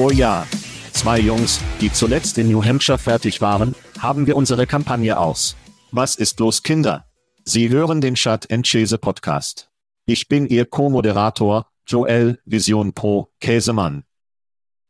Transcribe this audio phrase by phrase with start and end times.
[0.00, 0.46] Oh ja.
[0.92, 5.56] Zwei Jungs, die zuletzt in New Hampshire fertig waren, haben wir unsere Kampagne aus.
[5.90, 7.06] Was ist los, Kinder?
[7.44, 9.72] Sie hören den Chat Chase Podcast.
[10.06, 14.04] Ich bin Ihr Co-Moderator, Joel Vision Pro Käsemann.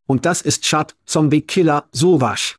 [0.06, 2.58] Und das ist Chat Zombie Killer Sowasch.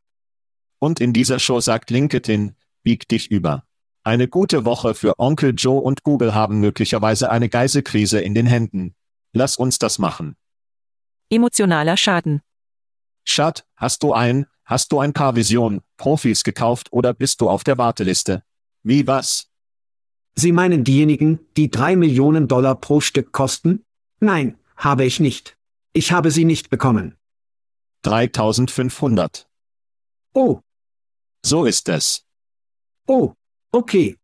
[0.80, 3.64] Und in dieser Show sagt LinkedIn, bieg dich über.
[4.04, 8.96] Eine gute Woche für Onkel Joe und Google haben möglicherweise eine Geiselkrise in den Händen.
[9.34, 10.36] Lass uns das machen.
[11.32, 12.42] Emotionaler Schaden.
[13.24, 17.64] Schat, hast du ein, hast du ein paar Vision, Profis gekauft oder bist du auf
[17.64, 18.44] der Warteliste?
[18.82, 19.52] Wie was?
[20.36, 23.86] Sie meinen diejenigen, die drei Millionen Dollar pro Stück kosten?
[24.20, 25.56] Nein, habe ich nicht.
[25.94, 27.16] Ich habe sie nicht bekommen.
[28.02, 29.48] 3500.
[30.34, 30.62] Oh.
[31.46, 32.26] So ist es.
[33.06, 33.34] Oh,
[33.72, 34.18] okay.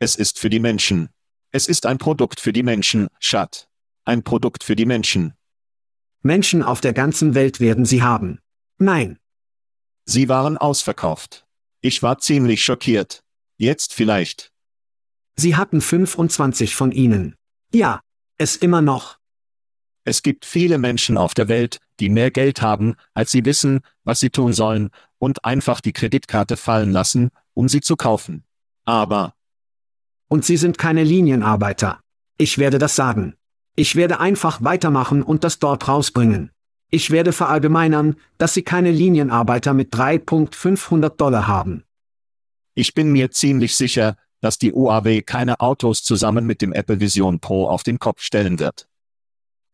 [0.00, 1.10] Es ist für die Menschen.
[1.52, 3.68] Es ist ein Produkt für die Menschen, Schat.
[4.04, 5.35] Ein Produkt für die Menschen.
[6.26, 8.40] Menschen auf der ganzen Welt werden sie haben.
[8.78, 9.18] Nein.
[10.04, 11.46] Sie waren ausverkauft.
[11.80, 13.22] Ich war ziemlich schockiert.
[13.56, 14.52] Jetzt vielleicht.
[15.36, 17.36] Sie hatten 25 von ihnen.
[17.72, 18.00] Ja,
[18.38, 19.18] es immer noch.
[20.04, 24.20] Es gibt viele Menschen auf der Welt, die mehr Geld haben, als sie wissen, was
[24.20, 28.44] sie tun sollen, und einfach die Kreditkarte fallen lassen, um sie zu kaufen.
[28.84, 29.34] Aber.
[30.28, 32.00] Und sie sind keine Linienarbeiter.
[32.38, 33.36] Ich werde das sagen.
[33.76, 36.50] Ich werde einfach weitermachen und das dort rausbringen.
[36.90, 41.84] Ich werde verallgemeinern, dass Sie keine Linienarbeiter mit 3.500 Dollar haben.
[42.74, 47.40] Ich bin mir ziemlich sicher, dass die UAW keine Autos zusammen mit dem Apple Vision
[47.40, 48.88] Pro auf den Kopf stellen wird.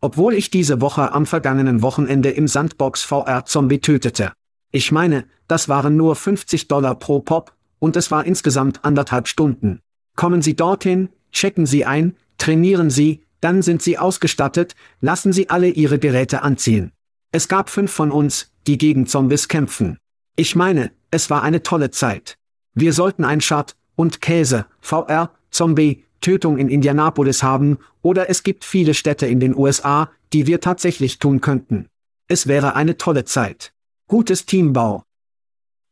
[0.01, 4.33] Obwohl ich diese Woche am vergangenen Wochenende im Sandbox VR Zombie tötete.
[4.73, 9.81] Ich meine, das waren nur 50 Dollar pro Pop, und es war insgesamt anderthalb Stunden.
[10.17, 15.69] Kommen Sie dorthin, checken Sie ein, trainieren Sie, dann sind sie ausgestattet, lassen sie alle
[15.69, 16.93] ihre Geräte anziehen.
[17.33, 19.99] Es gab fünf von uns, die gegen Zombies kämpfen.
[20.37, 22.39] Ich meine, es war eine tolle Zeit.
[22.75, 28.65] Wir sollten ein Schad und Käse, VR, Zombie, Tötung in Indianapolis haben, oder es gibt
[28.65, 31.89] viele Städte in den USA, die wir tatsächlich tun könnten.
[32.29, 33.73] Es wäre eine tolle Zeit.
[34.07, 35.03] Gutes Teambau.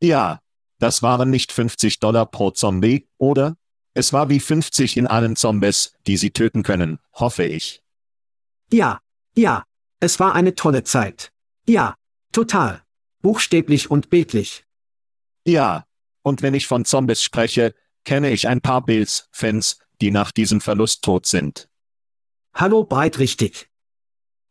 [0.00, 0.40] Ja,
[0.78, 3.56] das waren nicht 50 Dollar pro Zombie, oder?
[3.94, 7.82] Es war wie 50 in allen Zombies, die sie töten können, hoffe ich.
[8.72, 9.00] Ja,
[9.36, 9.64] ja,
[9.98, 11.32] es war eine tolle Zeit.
[11.66, 11.96] Ja,
[12.32, 12.82] total.
[13.20, 14.64] Buchstäblich und bildlich.
[15.44, 15.84] Ja,
[16.22, 21.02] und wenn ich von Zombies spreche, kenne ich ein paar Bills-Fans, die nach diesem Verlust
[21.02, 21.68] tot sind.
[22.54, 23.70] Hallo breit richtig.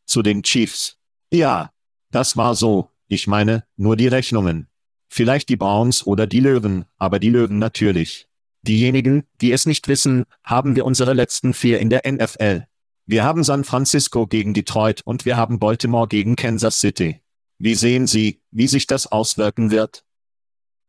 [0.05, 0.97] Zu den Chiefs.
[1.31, 1.71] Ja,
[2.11, 4.67] das war so, ich meine, nur die Rechnungen.
[5.07, 8.28] Vielleicht die Browns oder die Löwen, aber die Löwen natürlich.
[8.69, 12.67] Diejenigen, die es nicht wissen, haben wir unsere letzten vier in der NFL.
[13.07, 17.19] Wir haben San Francisco gegen Detroit und wir haben Baltimore gegen Kansas City.
[17.57, 20.03] Wie sehen Sie, wie sich das auswirken wird?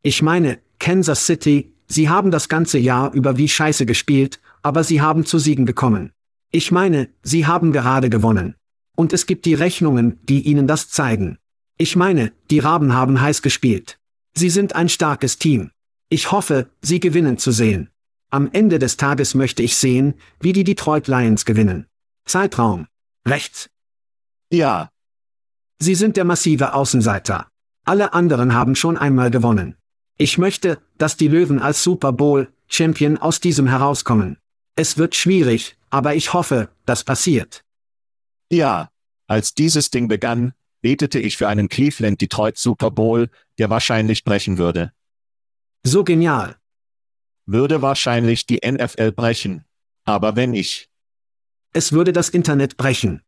[0.03, 5.01] Ich meine, Kansas City, sie haben das ganze Jahr über wie scheiße gespielt, aber sie
[5.01, 6.11] haben zu Siegen gekommen.
[6.51, 8.53] Ich meine, sie haben gerade gewonnen.
[8.95, 11.39] Und es gibt die Rechnungen, die ihnen das zeigen.
[11.79, 13.97] Ich meine, die Raben haben heiß gespielt.
[14.35, 15.71] Sie sind ein starkes Team.
[16.13, 17.89] Ich hoffe, sie gewinnen zu sehen.
[18.31, 21.87] Am Ende des Tages möchte ich sehen, wie die Detroit Lions gewinnen.
[22.25, 22.87] Zeitraum.
[23.25, 23.69] Rechts.
[24.51, 24.89] Ja.
[25.79, 27.47] Sie sind der massive Außenseiter.
[27.85, 29.77] Alle anderen haben schon einmal gewonnen.
[30.17, 34.37] Ich möchte, dass die Löwen als Super Bowl Champion aus diesem herauskommen.
[34.75, 37.63] Es wird schwierig, aber ich hoffe, das passiert.
[38.51, 38.89] Ja.
[39.27, 44.57] Als dieses Ding begann, betete ich für einen Cleveland Detroit Super Bowl, der wahrscheinlich brechen
[44.57, 44.91] würde.
[45.83, 46.57] So genial.
[47.47, 49.65] Würde wahrscheinlich die NFL brechen.
[50.03, 50.89] Aber wenn ich.
[51.73, 53.23] Es würde das Internet brechen.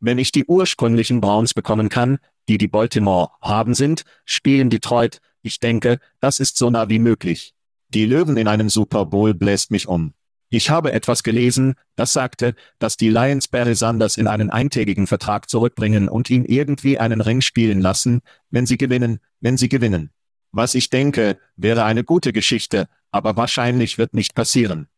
[0.00, 2.18] Wenn ich die ursprünglichen Browns bekommen kann,
[2.48, 7.54] die die Baltimore haben sind, spielen Detroit, ich denke, das ist so nah wie möglich.
[7.88, 10.14] Die Löwen in einem Super Bowl bläst mich um.
[10.48, 15.48] Ich habe etwas gelesen, das sagte, dass die Lions Barry Sanders in einen eintägigen Vertrag
[15.48, 20.10] zurückbringen und ihn irgendwie einen Ring spielen lassen, wenn sie gewinnen, wenn sie gewinnen.
[20.52, 24.88] Was ich denke, wäre eine gute Geschichte, aber wahrscheinlich wird nicht passieren.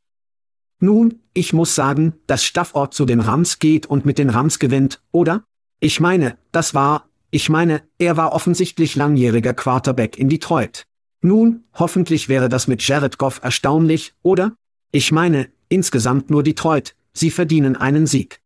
[0.79, 5.01] Nun, ich muss sagen, dass Stafford zu den Rams geht und mit den Rams gewinnt,
[5.13, 5.45] oder?
[5.79, 10.85] Ich meine, das war, ich meine, er war offensichtlich langjähriger Quarterback in Detroit.
[11.21, 14.57] Nun, hoffentlich wäre das mit Jared Goff erstaunlich, oder?
[14.91, 18.41] Ich meine, insgesamt nur Detroit, sie verdienen einen Sieg.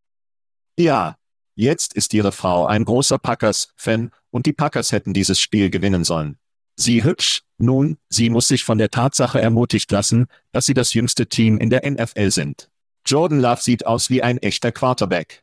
[0.78, 1.16] Ja,
[1.54, 6.36] jetzt ist ihre Frau ein großer Packers-Fan, und die Packers hätten dieses Spiel gewinnen sollen.
[6.76, 11.26] Sie hübsch, nun, sie muss sich von der Tatsache ermutigt lassen, dass sie das jüngste
[11.26, 12.68] Team in der NFL sind.
[13.06, 15.42] Jordan Love sieht aus wie ein echter Quarterback.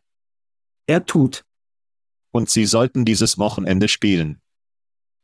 [0.86, 1.44] Er tut.
[2.32, 4.40] Und sie sollten dieses Wochenende spielen.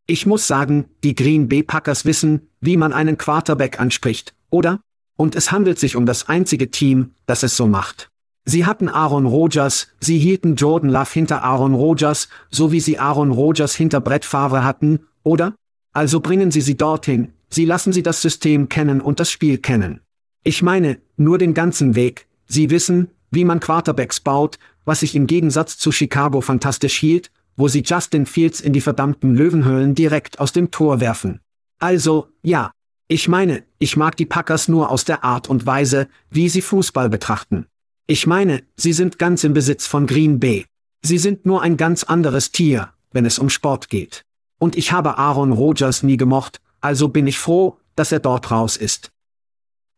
[0.08, 4.82] Ich muss sagen, die Green Bay Packers wissen, wie man einen Quarterback anspricht, oder?
[5.16, 8.10] Und es handelt sich um das einzige Team, das es so macht.
[8.46, 13.32] Sie hatten Aaron Rodgers, sie hielten Jordan Love hinter Aaron Rodgers, so wie sie Aaron
[13.32, 15.54] Rodgers hinter Brett Favre hatten, oder?
[15.94, 20.02] Also bringen Sie sie dorthin, Sie lassen sie das System kennen und das Spiel kennen.
[20.44, 25.28] Ich meine, nur den ganzen Weg, Sie wissen, wie man Quarterbacks baut, was ich im
[25.28, 30.52] Gegensatz zu Chicago fantastisch hielt, wo sie Justin Fields in die verdammten Löwenhöhlen direkt aus
[30.52, 31.42] dem Tor werfen.
[31.80, 32.72] Also, ja,
[33.08, 37.10] ich meine, ich mag die Packers nur aus der Art und Weise, wie sie Fußball
[37.10, 37.66] betrachten.
[38.08, 40.66] Ich meine, sie sind ganz im Besitz von Green Bay.
[41.04, 44.24] Sie sind nur ein ganz anderes Tier, wenn es um Sport geht.
[44.60, 48.78] Und ich habe Aaron Rodgers nie gemocht, also bin ich froh, dass er dort raus
[48.78, 49.12] ist.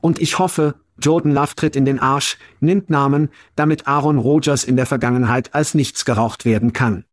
[0.02, 4.76] Und ich hoffe, Jordan Love tritt in den Arsch, nimmt Namen, damit Aaron Rodgers in
[4.76, 7.06] der Vergangenheit als nichts geraucht werden kann.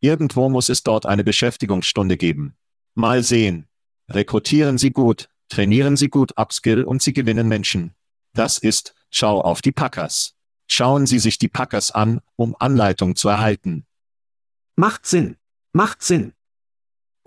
[0.00, 2.54] Irgendwo muss es dort eine Beschäftigungsstunde geben.
[2.94, 3.66] Mal sehen.
[4.10, 7.94] Rekrutieren Sie gut, trainieren Sie gut Upskill und Sie gewinnen Menschen.
[8.34, 10.34] Das ist, schau auf die Packers.
[10.66, 13.86] Schauen Sie sich die Packers an, um Anleitung zu erhalten.
[14.76, 15.36] Macht Sinn.
[15.72, 16.32] Macht Sinn.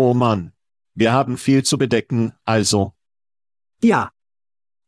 [0.03, 0.51] Oh Mann.
[0.95, 2.93] Wir haben viel zu bedecken, also.
[3.83, 4.09] Ja.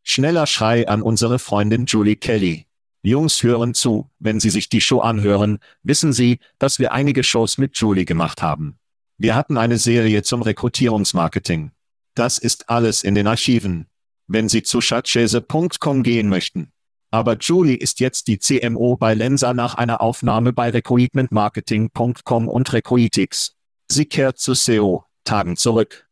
[0.01, 2.65] Schneller Schrei an unsere Freundin Julie Kelly.
[3.03, 7.59] Jungs hören zu, wenn Sie sich die Show anhören, wissen Sie, dass wir einige Shows
[7.59, 8.79] mit Julie gemacht haben.
[9.19, 11.73] Wir hatten eine Serie zum Rekrutierungsmarketing.
[12.15, 13.85] Das ist alles in den Archiven.
[14.25, 16.71] Wenn Sie zu chatchese.com gehen möchten.
[17.11, 23.55] Aber Julie ist jetzt die CMO bei Lensa nach einer Aufnahme bei recruitmentmarketing.com und Recruitix.
[23.89, 26.07] Sie kehrt zu SEO-Tagen zurück.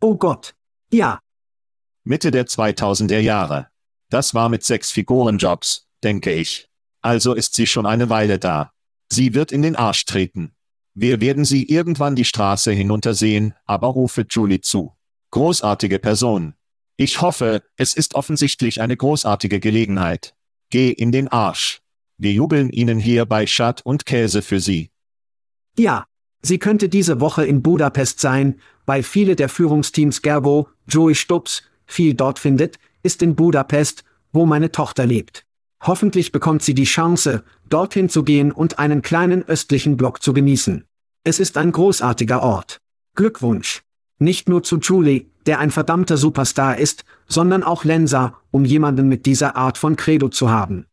[0.00, 0.54] Oh Gott.
[0.92, 1.20] Ja.
[2.04, 3.68] Mitte der 2000er Jahre.
[4.08, 6.68] Das war mit sechs Figurenjobs, denke ich.
[7.02, 8.72] Also ist sie schon eine Weile da.
[9.10, 10.54] Sie wird in den Arsch treten.
[10.94, 14.96] Wir werden sie irgendwann die Straße hinuntersehen, aber rufe Julie zu.
[15.30, 16.54] Großartige Person.
[16.96, 20.34] Ich hoffe, es ist offensichtlich eine großartige Gelegenheit.
[20.70, 21.80] Geh in den Arsch.
[22.18, 24.90] Wir jubeln Ihnen hier bei Schatt und Käse für Sie.
[25.78, 26.06] Ja.
[26.42, 32.14] Sie könnte diese Woche in Budapest sein, weil viele der Führungsteams Gerbo, Joey Stubbs, viel
[32.14, 35.44] dort findet, ist in Budapest, wo meine Tochter lebt.
[35.82, 40.84] Hoffentlich bekommt sie die Chance, dorthin zu gehen und einen kleinen östlichen Block zu genießen.
[41.24, 42.78] Es ist ein großartiger Ort.
[43.14, 43.82] Glückwunsch.
[44.18, 49.26] Nicht nur zu Julie, der ein verdammter Superstar ist, sondern auch Lensa, um jemanden mit
[49.26, 50.86] dieser Art von Credo zu haben.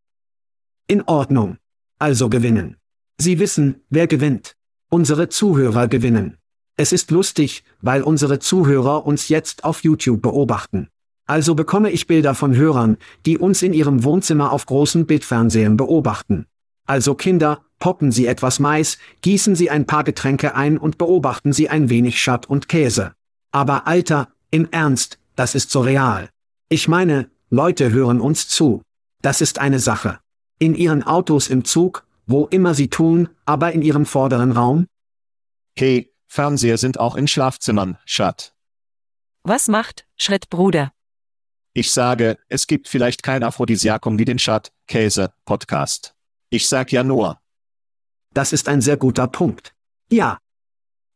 [0.87, 1.57] In Ordnung.
[1.99, 2.77] Also gewinnen.
[3.17, 4.56] Sie wissen, wer gewinnt.
[4.89, 6.37] Unsere Zuhörer gewinnen.
[6.77, 10.87] Es ist lustig, weil unsere Zuhörer uns jetzt auf YouTube beobachten.
[11.25, 16.45] Also bekomme ich Bilder von Hörern, die uns in ihrem Wohnzimmer auf großen Bildfernsehen beobachten.
[16.85, 21.67] Also Kinder, poppen Sie etwas Mais, gießen Sie ein paar Getränke ein und beobachten Sie
[21.67, 23.11] ein wenig Schatt und Käse.
[23.51, 26.29] Aber Alter, im Ernst, das ist so real.
[26.69, 28.81] Ich meine, Leute hören uns zu.
[29.21, 30.19] Das ist eine Sache.
[30.59, 34.87] In ihren Autos im Zug, wo immer sie tun, aber in ihrem vorderen Raum?
[35.75, 38.53] Hey, Fernseher sind auch in Schlafzimmern, Schat.
[39.43, 40.91] Was macht, Schritt Bruder?
[41.73, 46.15] Ich sage, es gibt vielleicht kein Aphrodisiakum wie den Schat, Käse, Podcast.
[46.49, 47.39] Ich sag ja nur.
[48.33, 49.73] Das ist ein sehr guter Punkt.
[50.11, 50.39] Ja.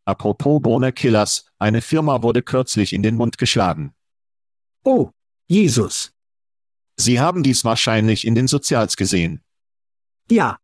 [0.05, 3.93] Apropos Bohne Killers, eine Firma wurde kürzlich in den Mund geschlagen.
[4.83, 5.11] Oh,
[5.47, 6.13] Jesus.
[6.95, 9.41] Sie haben dies wahrscheinlich in den Sozials gesehen.
[10.29, 10.57] Ja.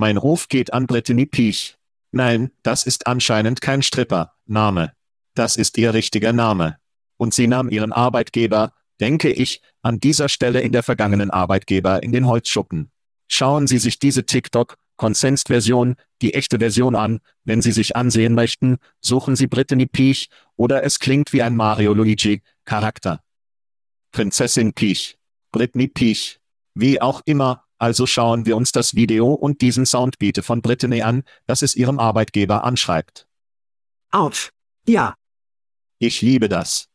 [0.00, 1.74] Mein Ruf geht an Brittany Piech.
[2.12, 4.92] Nein, das ist anscheinend kein Stripper, Name.
[5.34, 6.76] Das ist ihr richtiger Name.
[7.16, 12.12] Und sie nahm ihren Arbeitgeber, denke ich, an dieser Stelle in der vergangenen Arbeitgeber in
[12.12, 12.92] den Holzschuppen.
[13.26, 18.76] Schauen Sie sich diese TikTok, Consensed-Version, die echte Version an, wenn Sie sich ansehen möchten,
[19.00, 23.20] suchen Sie Brittany Peach, oder es klingt wie ein Mario Luigi, Charakter.
[24.12, 25.18] Prinzessin Peach.
[25.50, 26.38] Brittany Peach.
[26.74, 31.22] Wie auch immer, also schauen wir uns das Video und diesen Soundbeat von Brittany an,
[31.46, 33.26] das es ihrem Arbeitgeber anschreibt.
[34.10, 34.50] Autsch.
[34.86, 35.14] Ja.
[35.98, 36.88] Ich liebe das.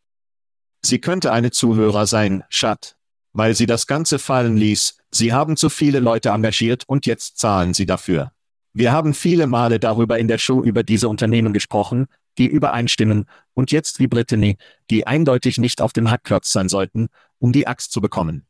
[0.82, 2.98] Sie könnte eine Zuhörer sein, Schat.
[3.32, 7.74] Weil sie das Ganze fallen ließ, sie haben zu viele Leute engagiert und jetzt zahlen
[7.74, 8.32] sie dafür.
[8.74, 13.72] Wir haben viele Male darüber in der Show über diese Unternehmen gesprochen, die übereinstimmen, und
[13.72, 14.58] jetzt wie Brittany,
[14.90, 17.08] die eindeutig nicht auf dem Hackklotz sein sollten,
[17.40, 18.48] um die Axt zu bekommen.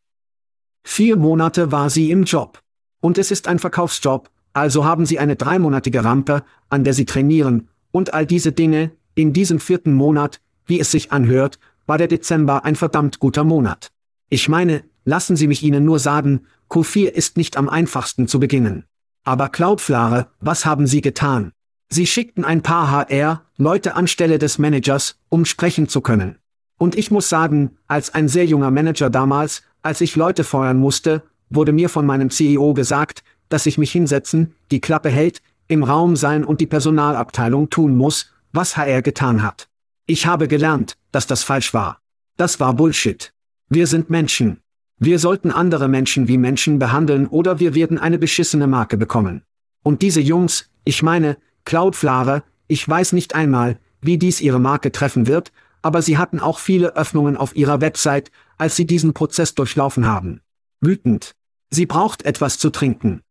[0.83, 2.61] Vier Monate war sie im Job.
[2.99, 7.69] Und es ist ein Verkaufsjob, also haben sie eine dreimonatige Rampe, an der sie trainieren,
[7.91, 12.65] und all diese Dinge, in diesem vierten Monat, wie es sich anhört, war der Dezember
[12.65, 13.91] ein verdammt guter Monat.
[14.29, 18.85] Ich meine, lassen Sie mich Ihnen nur sagen, Q4 ist nicht am einfachsten zu beginnen.
[19.23, 21.51] Aber Cloudflare, was haben Sie getan?
[21.89, 26.39] Sie schickten ein paar HR-Leute anstelle des Managers, um sprechen zu können.
[26.83, 31.23] Und ich muss sagen, als ein sehr junger Manager damals, als ich Leute feuern musste,
[31.49, 36.17] wurde mir von meinem CEO gesagt, dass ich mich hinsetzen, die Klappe hält, im Raum
[36.17, 39.69] sein und die Personalabteilung tun muss, was HR getan hat.
[40.07, 42.01] Ich habe gelernt, dass das falsch war.
[42.35, 43.31] Das war Bullshit.
[43.69, 44.59] Wir sind Menschen.
[44.99, 49.43] Wir sollten andere Menschen wie Menschen behandeln oder wir werden eine beschissene Marke bekommen.
[49.83, 55.27] Und diese Jungs, ich meine, Cloudflare, ich weiß nicht einmal, wie dies ihre Marke treffen
[55.27, 60.07] wird, aber sie hatten auch viele Öffnungen auf ihrer Website, als sie diesen Prozess durchlaufen
[60.07, 60.41] haben.
[60.81, 61.35] Wütend.
[61.69, 63.21] Sie braucht etwas zu trinken.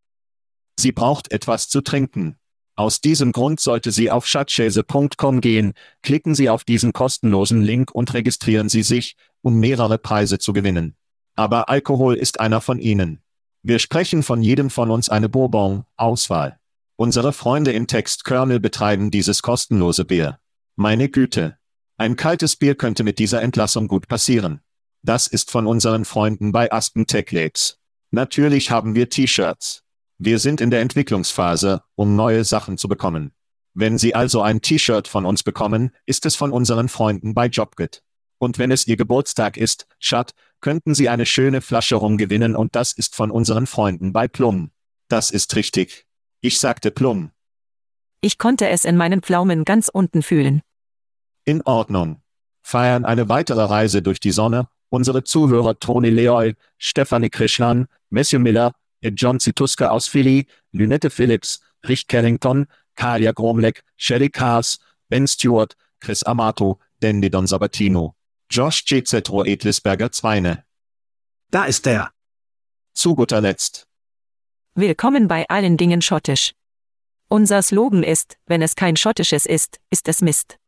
[0.78, 2.36] Sie braucht etwas zu trinken.
[2.74, 8.14] Aus diesem Grund sollte sie auf schatzschäse.com gehen, klicken Sie auf diesen kostenlosen Link und
[8.14, 10.96] registrieren Sie sich, um mehrere Preise zu gewinnen.
[11.36, 13.22] Aber Alkohol ist einer von ihnen.
[13.62, 16.58] Wir sprechen von jedem von uns eine Bourbon-Auswahl.
[16.96, 20.38] Unsere Freunde im Textkernel betreiben dieses kostenlose Bier.
[20.76, 21.58] Meine Güte.
[22.02, 24.60] Ein kaltes Bier könnte mit dieser Entlassung gut passieren.
[25.02, 27.78] Das ist von unseren Freunden bei Aspen Tech Labs.
[28.10, 29.84] Natürlich haben wir T-Shirts.
[30.18, 33.30] Wir sind in der Entwicklungsphase, um neue Sachen zu bekommen.
[33.72, 38.02] Wenn Sie also ein T-Shirt von uns bekommen, ist es von unseren Freunden bei JobGit.
[38.38, 42.74] Und wenn es Ihr Geburtstag ist, Schat, könnten Sie eine schöne Flasche Rum gewinnen und
[42.74, 44.72] das ist von unseren Freunden bei Plum.
[45.06, 46.04] Das ist richtig.
[46.40, 47.30] Ich sagte Plum.
[48.20, 50.62] Ich konnte es in meinen Pflaumen ganz unten fühlen.
[51.44, 52.22] In Ordnung.
[52.62, 54.68] Feiern eine weitere Reise durch die Sonne.
[54.90, 58.72] Unsere Zuhörer Tony Leoy, Stephanie Krishnan, Matthew Miller,
[59.02, 66.22] John Zituska aus Philly, Lynette Phillips, Rich Carrington, Kalia Gromlek, Shelly Cars, Ben Stewart, Chris
[66.22, 68.14] Amato, Dandy Don Sabatino.
[68.48, 69.06] Josh J.
[69.06, 70.64] Zetro Edlisberger Zweine.
[71.50, 72.12] Da ist er.
[72.92, 73.88] Zu guter Letzt.
[74.74, 76.54] Willkommen bei allen Dingen schottisch.
[77.28, 80.58] Unser Slogan ist, wenn es kein schottisches ist, ist es Mist.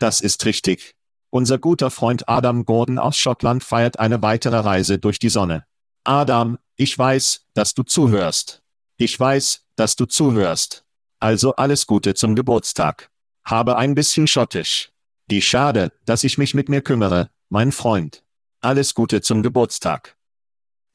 [0.00, 0.96] Das ist richtig.
[1.28, 5.66] Unser guter Freund Adam Gordon aus Schottland feiert eine weitere Reise durch die Sonne.
[6.04, 8.62] Adam, ich weiß, dass du zuhörst.
[8.96, 10.84] Ich weiß, dass du zuhörst.
[11.20, 13.10] Also alles Gute zum Geburtstag.
[13.44, 14.90] Habe ein bisschen schottisch.
[15.30, 18.24] Die schade, dass ich mich mit mir kümmere, mein Freund.
[18.62, 20.16] Alles Gute zum Geburtstag.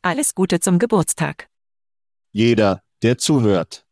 [0.02, 1.48] Alles Gute zum Geburtstag.
[2.32, 3.86] Jeder, der zuhört.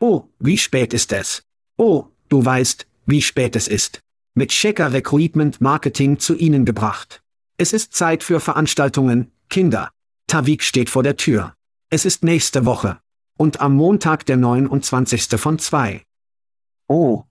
[0.00, 1.42] Oh, wie spät ist es?
[1.76, 4.01] Oh, du weißt, wie spät es ist.
[4.34, 7.22] Mit Checker Recruitment Marketing zu Ihnen gebracht.
[7.58, 9.90] Es ist Zeit für Veranstaltungen, Kinder.
[10.26, 11.54] Tavik steht vor der Tür.
[11.90, 12.98] Es ist nächste Woche.
[13.36, 15.38] Und am Montag der 29.
[15.38, 16.02] von 2.
[16.88, 17.24] Oh,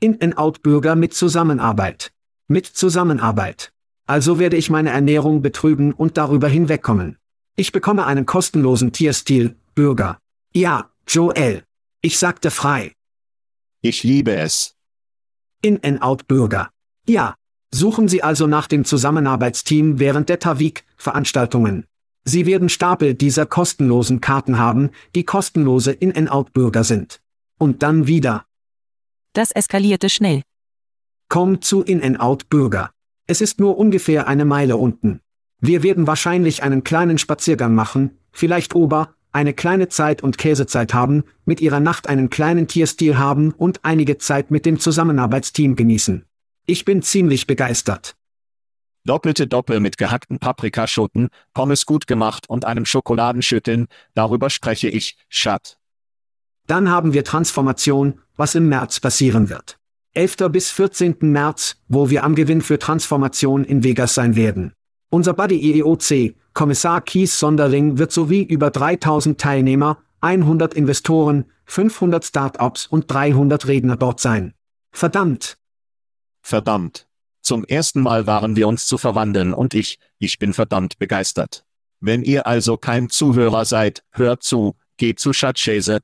[0.00, 2.12] In-and-out-Bürger mit Zusammenarbeit.
[2.46, 3.72] Mit Zusammenarbeit.
[4.06, 7.16] Also werde ich meine Ernährung betrüben und darüber hinwegkommen.
[7.56, 10.18] Ich bekomme einen kostenlosen Tierstil, Bürger.
[10.52, 11.64] Ja, Joel.
[12.02, 12.92] Ich sagte frei.
[13.80, 14.73] ich liebe es.
[15.64, 16.70] In-and-out-Bürger.
[17.08, 17.34] Ja.
[17.72, 21.86] Suchen Sie also nach dem Zusammenarbeitsteam während der Tavik-Veranstaltungen.
[22.24, 27.20] Sie werden Stapel dieser kostenlosen Karten haben, die kostenlose In-and-out-Bürger sind.
[27.58, 28.44] Und dann wieder.
[29.32, 30.42] Das eskalierte schnell.
[31.28, 32.90] Komm zu In-and-out-Bürger.
[33.26, 35.20] Es ist nur ungefähr eine Meile unten.
[35.60, 41.24] Wir werden wahrscheinlich einen kleinen Spaziergang machen, vielleicht Ober, eine kleine Zeit und Käsezeit haben,
[41.44, 46.24] mit ihrer Nacht einen kleinen Tierstil haben und einige Zeit mit dem Zusammenarbeitsteam genießen.
[46.66, 48.14] Ich bin ziemlich begeistert.
[49.04, 55.78] Doppelte Doppel mit gehackten Paprikaschoten, Pommes gut gemacht und einem Schokoladenschütteln, darüber spreche ich, Schat.
[56.66, 59.78] Dann haben wir Transformation, was im März passieren wird.
[60.14, 60.36] 11.
[60.50, 61.16] bis 14.
[61.20, 64.72] März, wo wir am Gewinn für Transformation in Vegas sein werden.
[65.10, 72.86] Unser Buddy EEOC, Kommissar Kies Sonderling wird sowie über 3000 Teilnehmer, 100 Investoren, 500 Startups
[72.86, 74.54] und 300 Redner dort sein.
[74.92, 75.58] Verdammt!
[76.42, 77.06] Verdammt.
[77.40, 81.64] Zum ersten Mal waren wir uns zu verwandeln und ich, ich bin verdammt begeistert.
[82.00, 86.00] Wenn ihr also kein Zuhörer seid, hört zu, geht zu Schatzschäse,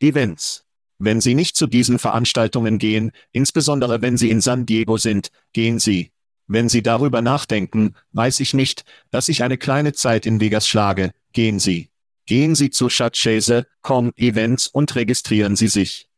[0.00, 0.64] Events.
[0.98, 5.78] Wenn Sie nicht zu diesen Veranstaltungen gehen, insbesondere wenn Sie in San Diego sind, gehen
[5.78, 6.12] Sie.
[6.46, 11.12] Wenn Sie darüber nachdenken, weiß ich nicht, dass ich eine kleine Zeit in Vegas schlage,
[11.32, 11.90] gehen Sie.
[12.26, 16.08] Gehen Sie zu Schatzschäse, komm, Events und registrieren Sie sich.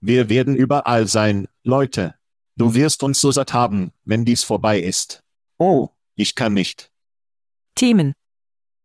[0.00, 2.14] Wir werden überall sein, Leute.
[2.56, 5.22] Du wirst uns so satt haben, wenn dies vorbei ist.
[5.58, 6.90] Oh, ich kann nicht.
[7.74, 8.14] Themen.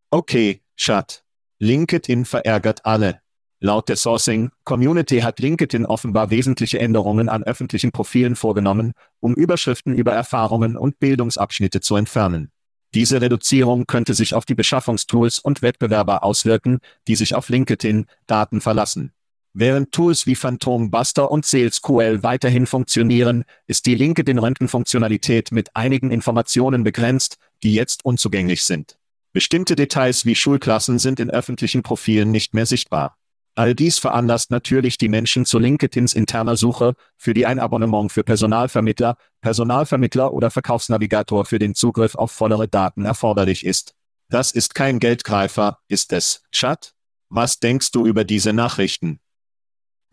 [0.09, 1.23] Okay, Schat.
[1.59, 3.20] LinkedIn verärgert alle.
[3.63, 9.93] Laut der Sourcing Community hat LinkedIn offenbar wesentliche Änderungen an öffentlichen Profilen vorgenommen, um Überschriften
[9.93, 12.49] über Erfahrungen und Bildungsabschnitte zu entfernen.
[12.95, 19.13] Diese Reduzierung könnte sich auf die Beschaffungstools und Wettbewerber auswirken, die sich auf LinkedIn-Daten verlassen.
[19.53, 26.83] Während Tools wie Phantom Buster und SalesQL weiterhin funktionieren, ist die LinkedIn-Röntgenfunktionalität mit einigen Informationen
[26.83, 28.97] begrenzt, die jetzt unzugänglich sind.
[29.33, 33.17] Bestimmte Details wie Schulklassen sind in öffentlichen Profilen nicht mehr sichtbar.
[33.55, 38.23] All dies veranlasst natürlich die Menschen zu LinkedIns interner Suche, für die ein Abonnement für
[38.23, 43.93] Personalvermittler, Personalvermittler oder Verkaufsnavigator für den Zugriff auf vollere Daten erforderlich ist.
[44.29, 46.93] Das ist kein Geldgreifer, ist es, Chat?
[47.29, 49.19] Was denkst du über diese Nachrichten?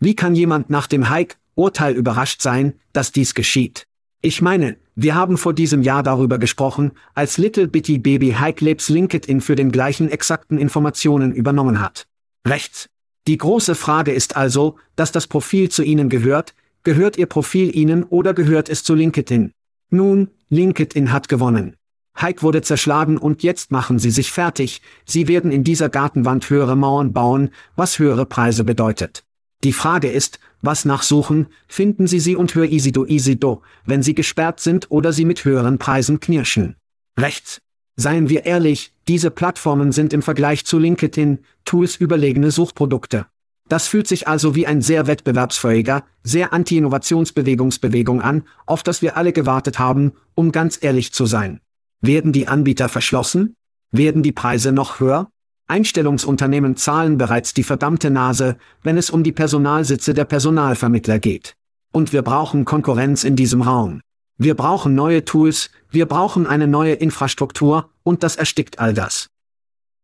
[0.01, 3.87] Wie kann jemand nach dem Hike-Urteil überrascht sein, dass dies geschieht?
[4.21, 8.89] Ich meine, wir haben vor diesem Jahr darüber gesprochen, als Little Bitty Baby Hike Labs
[8.89, 12.09] LinkedIn für den gleichen exakten Informationen übernommen hat.
[12.45, 12.89] Rechts.
[13.29, 18.05] Die große Frage ist also, dass das Profil zu Ihnen gehört, gehört Ihr Profil Ihnen
[18.05, 19.53] oder gehört es zu LinkedIn?
[19.91, 21.77] Nun, LinkedIn hat gewonnen.
[22.19, 26.75] Hike wurde zerschlagen und jetzt machen Sie sich fertig, Sie werden in dieser Gartenwand höhere
[26.75, 29.25] Mauern bauen, was höhere Preise bedeutet.
[29.63, 34.59] Die Frage ist, was nachsuchen, finden Sie sie und hör Isido Isido, wenn sie gesperrt
[34.61, 36.77] sind oder sie mit höheren Preisen knirschen.
[37.19, 37.61] Rechts.
[38.01, 43.27] Seien wir ehrlich, diese Plattformen sind im Vergleich zu LinkedIn, Tools überlegene Suchprodukte.
[43.69, 49.33] Das fühlt sich also wie ein sehr wettbewerbsfähiger, sehr Anti-Innovationsbewegungsbewegung an, auf das wir alle
[49.33, 51.61] gewartet haben, um ganz ehrlich zu sein.
[52.01, 53.57] Werden die Anbieter verschlossen?
[53.91, 55.29] Werden die Preise noch höher?
[55.67, 61.57] Einstellungsunternehmen zahlen bereits die verdammte Nase, wenn es um die Personalsitze der Personalvermittler geht.
[61.93, 64.01] Und wir brauchen Konkurrenz in diesem Raum.
[64.39, 69.29] Wir brauchen neue Tools, wir brauchen eine neue Infrastruktur, und das erstickt all das.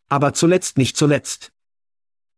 [0.09, 1.53] Aber zuletzt nicht zuletzt.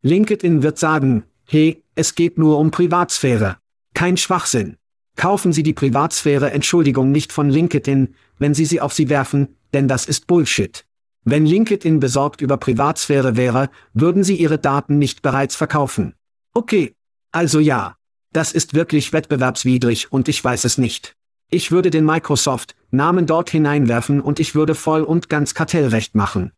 [0.02, 3.56] LinkedIn wird sagen, hey, es geht nur um Privatsphäre.
[3.94, 4.76] Kein Schwachsinn.
[5.16, 9.88] Kaufen Sie die Privatsphäre Entschuldigung nicht von LinkedIn, wenn Sie sie auf sie werfen, denn
[9.88, 10.84] das ist Bullshit.
[11.24, 16.14] Wenn LinkedIn besorgt über Privatsphäre wäre, würden sie ihre Daten nicht bereits verkaufen.
[16.52, 16.94] Okay.
[17.32, 17.96] Also ja.
[18.32, 21.15] Das ist wirklich wettbewerbswidrig und ich weiß es nicht.
[21.48, 26.52] Ich würde den Microsoft-Namen dort hineinwerfen und ich würde voll und ganz Kartellrecht machen.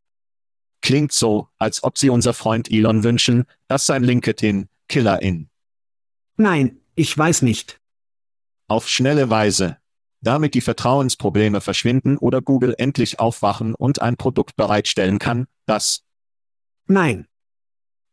[0.81, 5.51] Klingt so, als ob Sie unser Freund Elon wünschen, dass sein LinkedIn Killer in.
[6.37, 7.81] Nein, ich weiß nicht.
[8.69, 9.79] Auf schnelle Weise.
[10.21, 16.05] Damit die Vertrauensprobleme verschwinden oder Google endlich aufwachen und ein Produkt bereitstellen kann, das.
[16.87, 17.27] Nein.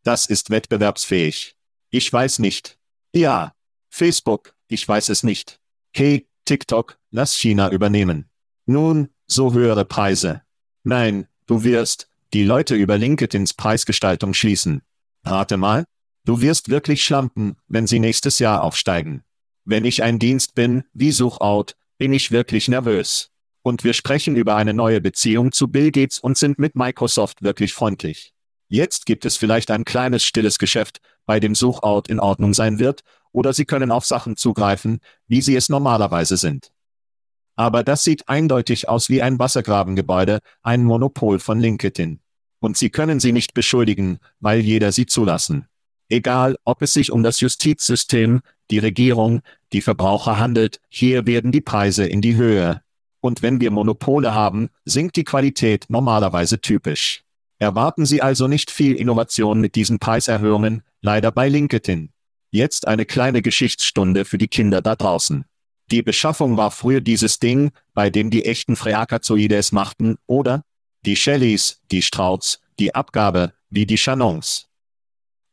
[0.04, 1.56] Das ist wettbewerbsfähig.
[1.90, 2.78] Ich weiß nicht.
[3.14, 3.54] Ja.
[3.90, 5.60] Facebook, ich weiß es nicht.
[5.94, 8.30] Hey, TikTok, lass China übernehmen.
[8.66, 10.44] Nun, so höhere Preise.
[10.84, 14.82] Nein, du wirst die Leute über LinkedIns Preisgestaltung schließen.
[15.24, 15.86] Rate mal,
[16.26, 19.24] du wirst wirklich schlampen, wenn sie nächstes Jahr aufsteigen.
[19.64, 23.32] Wenn ich ein Dienst bin, wie Suchout, bin ich wirklich nervös.
[23.64, 27.74] Und wir sprechen über eine neue Beziehung zu Bill Gates und sind mit Microsoft wirklich
[27.74, 28.34] freundlich.
[28.68, 33.02] Jetzt gibt es vielleicht ein kleines stilles Geschäft, bei dem Suchort in Ordnung sein wird,
[33.36, 36.72] oder Sie können auf Sachen zugreifen, wie sie es normalerweise sind.
[37.58, 42.20] Aber das sieht eindeutig aus wie ein Wassergrabengebäude, ein Monopol von LinkedIn.
[42.60, 45.68] Und Sie können sie nicht beschuldigen, weil jeder sie zulassen.
[46.08, 49.42] Egal, ob es sich um das Justizsystem, die Regierung,
[49.74, 52.82] die Verbraucher handelt, hier werden die Preise in die Höhe.
[53.20, 57.24] Und wenn wir Monopole haben, sinkt die Qualität normalerweise typisch.
[57.60, 62.12] Erwarten Sie also nicht viel Innovation mit diesen Preiserhöhungen, leider bei LinkedIn.
[62.56, 65.44] Jetzt eine kleine Geschichtsstunde für die Kinder da draußen.
[65.92, 70.64] Die Beschaffung war früher dieses Ding, bei dem die echten Freakazoide es machten, oder?
[71.06, 74.70] Die Shelleys, die Strauts, die Abgabe, wie die Chanons.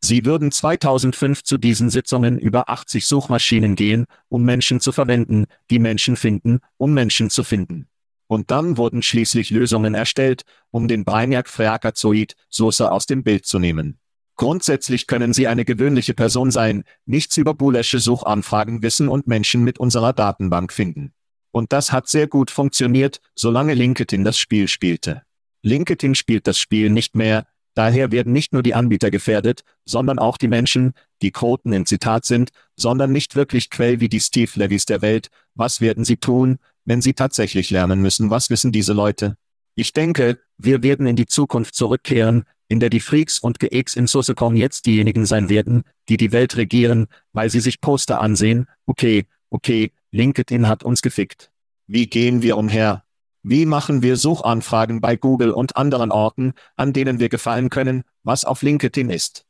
[0.01, 5.81] Sie würden 2005 zu diesen Sitzungen über 80 Suchmaschinen gehen, um Menschen zu verwenden, die
[5.81, 7.89] Menschen finden, um Menschen zu finden.
[8.29, 13.59] Und dann wurden schließlich Lösungen erstellt, um den Brainiac Freakazoid Soße aus dem Bild zu
[13.59, 13.99] nehmen.
[14.43, 19.79] Grundsätzlich können Sie eine gewöhnliche Person sein, nichts über Boolesche Suchanfragen wissen und Menschen mit
[19.79, 21.13] unserer Datenbank finden.
[21.53, 25.23] Und das hat sehr gut funktioniert, solange LinkedIn das Spiel spielte.
[25.63, 30.37] LinkedIn spielt das Spiel nicht mehr, daher werden nicht nur die Anbieter gefährdet, sondern auch
[30.37, 34.87] die Menschen, die Quoten in Zitat sind, sondern nicht wirklich Quell wie die Steve Levis
[34.87, 35.29] der Welt.
[35.55, 38.31] Was werden sie tun, wenn sie tatsächlich lernen müssen?
[38.31, 39.37] Was wissen diese Leute?
[39.77, 44.07] Ich denke, wir werden in die Zukunft zurückkehren, in der die Freaks und Geeks in
[44.07, 49.27] Sosekon jetzt diejenigen sein werden, die die Welt regieren, weil sie sich Poster ansehen, okay,
[49.51, 51.51] okay, LinkedIn hat uns gefickt.
[51.87, 53.05] Wie gehen wir umher?
[53.43, 58.47] Wie machen wir Suchanfragen bei Google und anderen Orten, an denen wir gefallen können, was
[58.47, 59.45] auf LinkedIn ist?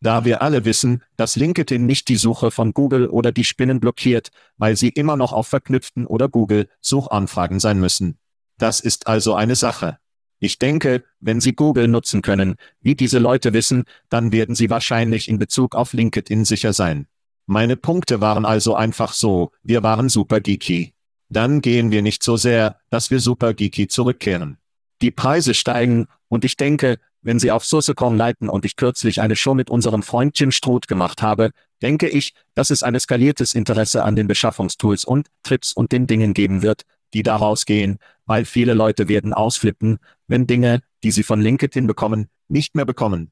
[0.00, 4.30] Da wir alle wissen, dass LinkedIn nicht die Suche von Google oder die Spinnen blockiert,
[4.56, 8.16] weil sie immer noch auf verknüpften oder Google Suchanfragen sein müssen.
[8.56, 9.98] Das ist also eine Sache.
[10.40, 15.28] Ich denke, wenn Sie Google nutzen können, wie diese Leute wissen, dann werden Sie wahrscheinlich
[15.28, 17.06] in Bezug auf LinkedIn sicher sein.
[17.46, 20.94] Meine Punkte waren also einfach so, wir waren super geeky.
[21.28, 24.58] Dann gehen wir nicht so sehr, dass wir super geeky zurückkehren.
[25.02, 29.34] Die Preise steigen, und ich denke, wenn Sie auf Sourcecom leiten und ich kürzlich eine
[29.34, 31.50] Show mit unserem Freund Jim Struth gemacht habe,
[31.82, 36.34] denke ich, dass es ein eskaliertes Interesse an den Beschaffungstools und Trips und den Dingen
[36.34, 36.82] geben wird,
[37.14, 42.28] die daraus gehen, weil viele Leute werden ausflippen, wenn Dinge, die sie von LinkedIn bekommen,
[42.48, 43.30] nicht mehr bekommen.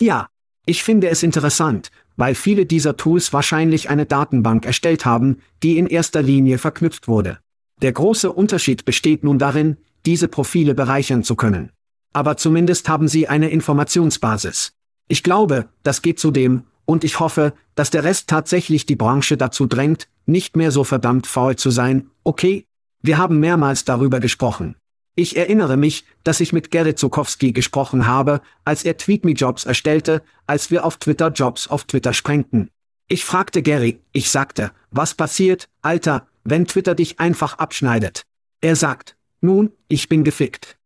[0.00, 0.28] Ja,
[0.64, 5.86] ich finde es interessant, weil viele dieser Tools wahrscheinlich eine Datenbank erstellt haben, die in
[5.86, 7.38] erster Linie verknüpft wurde.
[7.82, 11.70] Der große Unterschied besteht nun darin, diese Profile bereichern zu können.
[12.12, 14.72] Aber zumindest haben sie eine Informationsbasis.
[15.08, 19.66] Ich glaube, das geht zudem, und ich hoffe, dass der Rest tatsächlich die Branche dazu
[19.66, 22.64] drängt, nicht mehr so verdammt faul zu sein, okay?
[23.02, 24.76] Wir haben mehrmals darüber gesprochen.
[25.18, 30.70] Ich erinnere mich, dass ich mit Gerrit Zukowski gesprochen habe, als er TweetMe-Jobs erstellte, als
[30.70, 32.68] wir auf Twitter Jobs auf Twitter sprengten.
[33.08, 38.24] Ich fragte Gary, ich sagte, was passiert, Alter, wenn Twitter dich einfach abschneidet?
[38.60, 40.76] Er sagt, nun, ich bin gefickt.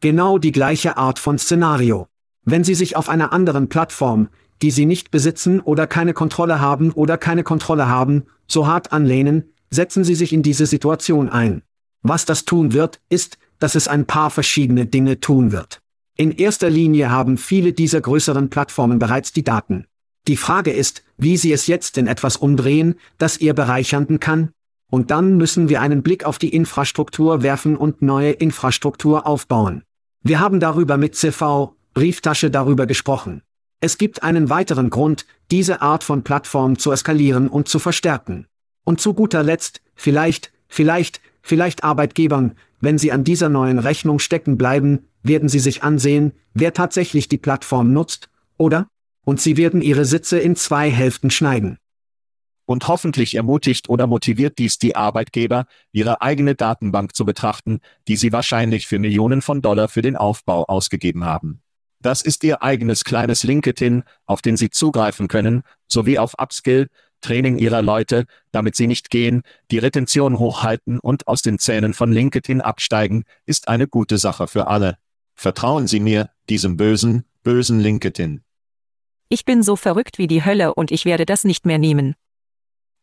[0.00, 2.08] Genau die gleiche Art von Szenario.
[2.44, 4.30] Wenn Sie sich auf einer anderen Plattform,
[4.62, 9.52] die Sie nicht besitzen oder keine Kontrolle haben oder keine Kontrolle haben, so hart anlehnen,
[9.70, 11.62] setzen Sie sich in diese Situation ein.
[12.02, 15.80] Was das tun wird, ist, dass es ein paar verschiedene Dinge tun wird.
[16.16, 19.86] In erster Linie haben viele dieser größeren Plattformen bereits die Daten.
[20.28, 24.50] Die Frage ist, wie sie es jetzt in etwas umdrehen, das ihr bereichernden kann.
[24.90, 29.82] Und dann müssen wir einen Blick auf die Infrastruktur werfen und neue Infrastruktur aufbauen.
[30.22, 33.42] Wir haben darüber mit CV, Brieftasche darüber gesprochen.
[33.80, 38.46] Es gibt einen weiteren Grund, diese Art von Plattform zu eskalieren und zu verstärken.
[38.84, 44.56] Und zu guter Letzt, vielleicht, vielleicht, vielleicht Arbeitgebern, wenn sie an dieser neuen Rechnung stecken
[44.56, 48.86] bleiben, werden sie sich ansehen, wer tatsächlich die Plattform nutzt, oder?
[49.24, 51.78] Und sie werden ihre Sitze in zwei Hälften schneiden.
[52.66, 58.32] Und hoffentlich ermutigt oder motiviert dies die Arbeitgeber, ihre eigene Datenbank zu betrachten, die sie
[58.32, 61.60] wahrscheinlich für Millionen von Dollar für den Aufbau ausgegeben haben.
[62.00, 66.88] Das ist ihr eigenes kleines LinkedIn, auf den sie zugreifen können, sowie auf Upskill,
[67.24, 72.12] Training ihrer Leute, damit sie nicht gehen, die Retention hochhalten und aus den Zähnen von
[72.12, 74.98] LinkedIn absteigen, ist eine gute Sache für alle.
[75.34, 78.42] Vertrauen Sie mir, diesem bösen, bösen LinkedIn.
[79.30, 82.14] Ich bin so verrückt wie die Hölle und ich werde das nicht mehr nehmen.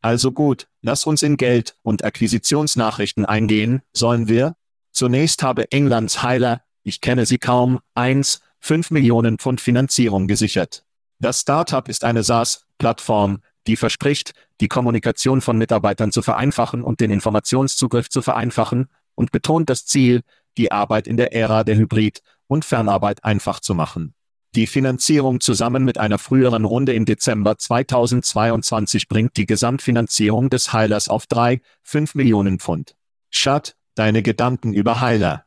[0.02, 4.56] Also gut, lass uns in Geld- und Akquisitionsnachrichten eingehen, sollen wir?
[4.92, 10.86] Zunächst habe Englands Heiler, ich kenne sie kaum, 1, 5 Millionen Pfund Finanzierung gesichert.
[11.20, 17.12] Das Startup ist eine SaaS-Plattform, die verspricht, die Kommunikation von Mitarbeitern zu vereinfachen und den
[17.12, 20.21] Informationszugriff zu vereinfachen und betont das Ziel,
[20.58, 24.13] die Arbeit in der Ära der Hybrid- und Fernarbeit einfach zu machen.
[24.54, 31.08] Die Finanzierung zusammen mit einer früheren Runde im Dezember 2022 bringt die Gesamtfinanzierung des Heilers
[31.08, 32.95] auf 3, 5 Millionen Pfund.
[33.30, 35.45] Schad, deine Gedanken über Heiler.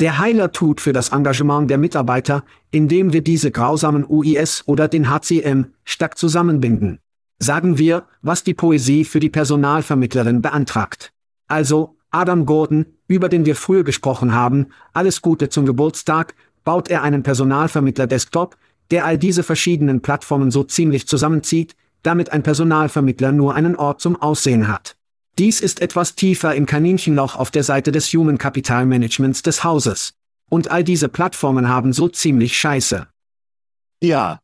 [0.00, 5.08] Der Heiler tut für das Engagement der Mitarbeiter, indem wir diese grausamen UIS oder den
[5.08, 6.98] HCM stark zusammenbinden.
[7.42, 11.12] Sagen wir, was die Poesie für die Personalvermittlerin beantragt.
[11.48, 17.02] Also, Adam Gordon, über den wir früher gesprochen haben, alles Gute zum Geburtstag, baut er
[17.02, 18.56] einen Personalvermittler-Desktop,
[18.90, 24.20] der all diese verschiedenen Plattformen so ziemlich zusammenzieht, damit ein Personalvermittler nur einen Ort zum
[24.20, 24.96] Aussehen hat.
[25.38, 30.12] Dies ist etwas tiefer im Kaninchenloch auf der Seite des Human Capital Managements des Hauses.
[30.50, 33.06] Und all diese Plattformen haben so ziemlich Scheiße.
[34.02, 34.40] Ja.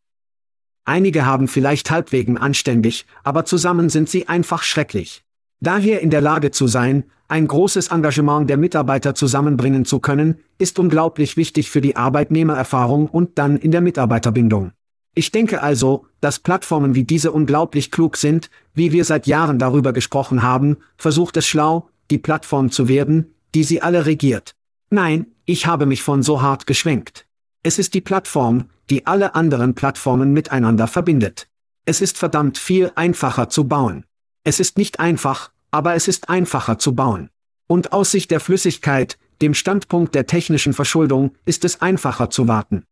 [0.87, 5.25] Einige haben vielleicht halbwegen anständig, aber zusammen sind sie einfach schrecklich.
[5.61, 10.79] Daher in der Lage zu sein, ein großes Engagement der Mitarbeiter zusammenbringen zu können, ist
[10.79, 14.71] unglaublich wichtig für die Arbeitnehmererfahrung und dann in der Mitarbeiterbindung.
[15.13, 19.93] Ich denke also, dass Plattformen wie diese unglaublich klug sind, wie wir seit Jahren darüber
[19.93, 24.55] gesprochen haben, versucht es schlau, die Plattform zu werden, die sie alle regiert.
[24.91, 27.26] Nein, ich habe mich von so hart geschwenkt.
[27.67, 31.49] Es ist die Plattform, die alle anderen Plattformen miteinander verbindet.
[31.85, 34.05] Es ist verdammt viel einfacher zu bauen.
[34.45, 37.29] Es ist nicht einfach, aber es ist einfacher zu bauen.
[37.67, 42.85] Und aus Sicht der Flüssigkeit, dem Standpunkt der technischen Verschuldung, ist es einfacher zu warten.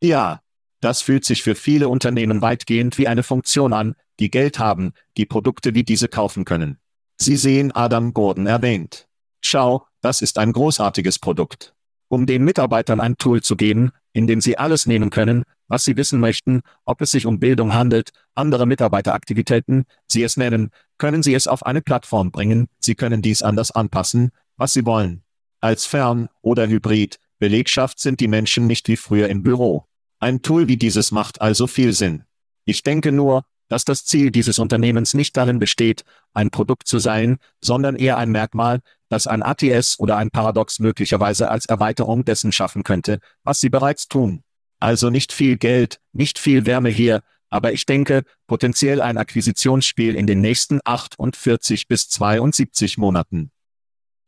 [0.00, 0.40] Ja,
[0.80, 5.26] das fühlt sich für viele Unternehmen weitgehend wie eine Funktion an, die Geld haben, die
[5.26, 6.78] Produkte wie diese kaufen können.
[7.20, 9.08] Sie sehen Adam Gordon erwähnt.
[9.40, 11.74] Schau, das ist ein großartiges Produkt.
[12.10, 15.96] Um den Mitarbeitern ein Tool zu geben, in dem sie alles nehmen können, was sie
[15.96, 21.34] wissen möchten, ob es sich um Bildung handelt, andere Mitarbeiteraktivitäten, sie es nennen, können sie
[21.34, 25.22] es auf eine Plattform bringen, sie können dies anders anpassen, was sie wollen.
[25.60, 29.84] Als Fern- oder Hybrid, Belegschaft sind die Menschen nicht wie früher im Büro.
[30.18, 32.24] Ein Tool wie dieses macht also viel Sinn.
[32.64, 36.04] Ich denke nur, dass das Ziel dieses Unternehmens nicht darin besteht,
[36.34, 41.50] ein Produkt zu sein, sondern eher ein Merkmal, das ein ATS oder ein Paradox möglicherweise
[41.50, 44.42] als Erweiterung dessen schaffen könnte, was sie bereits tun.
[44.80, 50.26] Also nicht viel Geld, nicht viel Wärme hier, aber ich denke, potenziell ein Akquisitionsspiel in
[50.26, 53.50] den nächsten 48 bis 72 Monaten.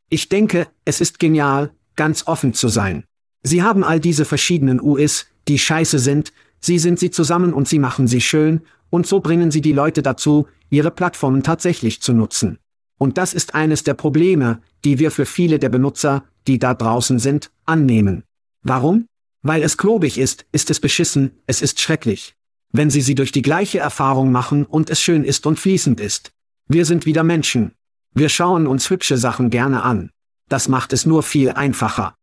[0.08, 3.04] Ich denke, es ist genial, ganz offen zu sein.
[3.42, 7.80] Sie haben all diese verschiedenen UIs, die scheiße sind, sie sind sie zusammen und sie
[7.80, 12.58] machen sie schön, und so bringen sie die Leute dazu, ihre Plattformen tatsächlich zu nutzen.
[12.98, 17.18] Und das ist eines der Probleme, die wir für viele der Benutzer, die da draußen
[17.18, 18.22] sind, annehmen.
[18.62, 19.06] Warum?
[19.40, 22.34] Weil es klobig ist, ist es beschissen, es ist schrecklich.
[22.70, 26.30] Wenn sie sie durch die gleiche Erfahrung machen und es schön ist und fließend ist.
[26.68, 27.72] Wir sind wieder Menschen.
[28.12, 30.10] Wir schauen uns hübsche Sachen gerne an.
[30.50, 32.14] Das macht es nur viel einfacher.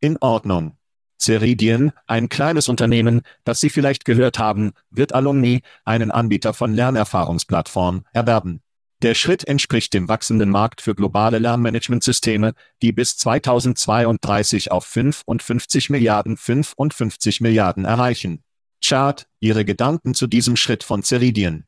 [0.00, 0.76] In Ordnung.
[1.20, 8.04] Ceridian, ein kleines Unternehmen, das Sie vielleicht gehört haben, wird Alumni, einen Anbieter von Lernerfahrungsplattformen,
[8.12, 8.62] erwerben.
[9.02, 12.52] Der Schritt entspricht dem wachsenden Markt für globale Lernmanagementsysteme,
[12.82, 18.42] die bis 2032 auf 55 Milliarden 55 Milliarden erreichen.
[18.84, 21.64] Chart, Ihre Gedanken zu diesem Schritt von Ceridian.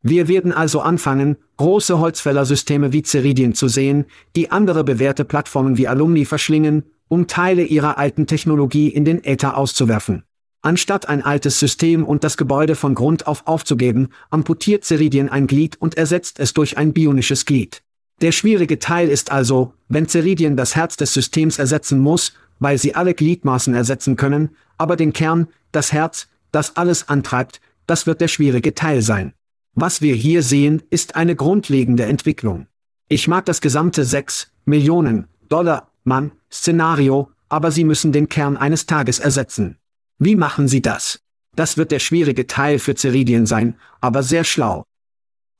[0.00, 5.88] Wir werden also anfangen, große Holzfällersysteme wie Ceridian zu sehen, die andere bewährte Plattformen wie
[5.88, 10.22] Alumni verschlingen, um Teile ihrer alten Technologie in den Äther auszuwerfen.
[10.60, 15.76] Anstatt ein altes System und das Gebäude von Grund auf aufzugeben, amputiert Ceridian ein Glied
[15.80, 17.82] und ersetzt es durch ein bionisches Glied.
[18.20, 22.96] Der schwierige Teil ist also, wenn Ceridian das Herz des Systems ersetzen muss, weil sie
[22.96, 28.28] alle Gliedmaßen ersetzen können, aber den Kern, das Herz, das alles antreibt, das wird der
[28.28, 29.34] schwierige Teil sein.
[29.74, 32.66] Was wir hier sehen, ist eine grundlegende Entwicklung.
[33.08, 38.86] Ich mag das gesamte 6 Millionen Dollar Mann Szenario, aber Sie müssen den Kern eines
[38.86, 39.78] Tages ersetzen.
[40.18, 41.20] Wie machen Sie das?
[41.54, 44.84] Das wird der schwierige Teil für Ceridien sein, aber sehr schlau.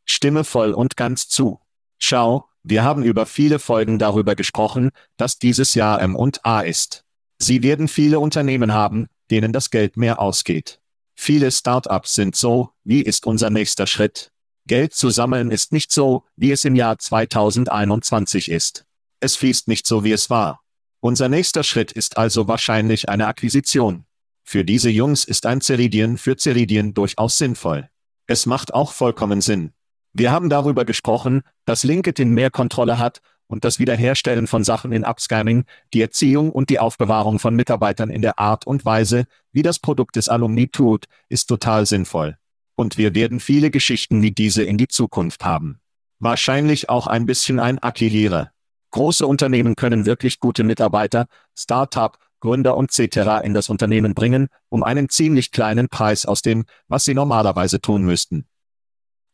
[0.04, 1.60] Stimme voll und ganz zu.
[1.98, 7.04] Schau, wir haben über viele Folgen darüber gesprochen, dass dieses Jahr M und A ist.
[7.38, 10.80] Sie werden viele Unternehmen haben, denen das Geld mehr ausgeht.
[11.14, 14.30] Viele Startups sind so, wie ist unser nächster Schritt?
[14.66, 18.84] Geld zu sammeln ist nicht so, wie es im Jahr 2021 ist.
[19.18, 20.60] Es fließt nicht so, wie es war.
[21.00, 24.04] Unser nächster Schritt ist also wahrscheinlich eine Akquisition.
[24.42, 27.88] Für diese Jungs ist ein Ceridien für Ceridien durchaus sinnvoll.
[28.26, 29.72] Es macht auch vollkommen Sinn.
[30.12, 35.04] Wir haben darüber gesprochen, dass LinkedIn mehr Kontrolle hat und das Wiederherstellen von Sachen in
[35.04, 39.78] Upscamming, die Erziehung und die Aufbewahrung von Mitarbeitern in der Art und Weise, wie das
[39.78, 42.36] Produkt des Alumni tut, ist total sinnvoll.
[42.74, 45.78] Und wir werden viele Geschichten wie diese in die Zukunft haben.
[46.18, 48.50] Wahrscheinlich auch ein bisschen ein Akquiriere.
[48.90, 53.44] Große Unternehmen können wirklich gute Mitarbeiter, Startup, Gründer und etc.
[53.44, 58.04] in das Unternehmen bringen, um einen ziemlich kleinen Preis aus dem, was sie normalerweise tun
[58.04, 58.46] müssten.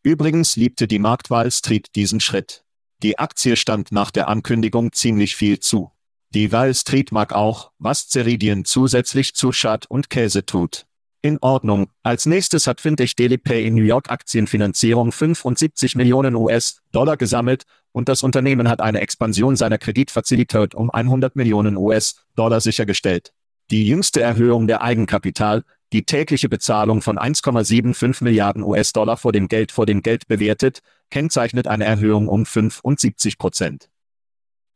[0.03, 2.65] Übrigens liebte die Markt Wall Street diesen Schritt.
[3.03, 5.93] Die Aktie stand nach der Ankündigung ziemlich viel zu.
[6.31, 10.87] Die Wall Street mag auch, was Ceridien zusätzlich zu Schad und Käse tut.
[11.25, 11.87] In Ordnung.
[12.03, 18.23] Als nächstes hat Fintech DailyPay in New York Aktienfinanzierung 75 Millionen US-Dollar gesammelt und das
[18.23, 23.33] Unternehmen hat eine Expansion seiner Kreditfazilität um 100 Millionen US-Dollar sichergestellt.
[23.71, 29.73] Die jüngste Erhöhung der Eigenkapital, die tägliche Bezahlung von 1,75 Milliarden US-Dollar vor dem Geld
[29.73, 33.89] vor dem Geld bewertet, kennzeichnet eine Erhöhung um 75 Prozent.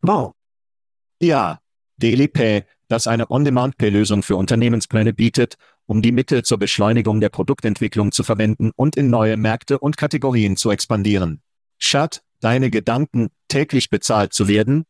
[0.00, 0.32] Wow.
[1.20, 1.60] Ja,
[1.98, 5.58] DailyPay, das eine On-Demand-Pay-Lösung für Unternehmenspläne bietet,
[5.88, 10.56] um die Mittel zur Beschleunigung der Produktentwicklung zu verwenden und in neue Märkte und Kategorien
[10.56, 11.40] zu expandieren.
[11.78, 14.84] Schad, deine Gedanken, täglich bezahlt zu werden?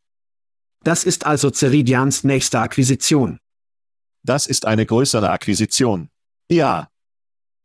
[0.83, 3.39] Das ist also Ceridians nächste Akquisition.
[4.23, 6.09] Das ist eine größere Akquisition.
[6.49, 6.89] Ja.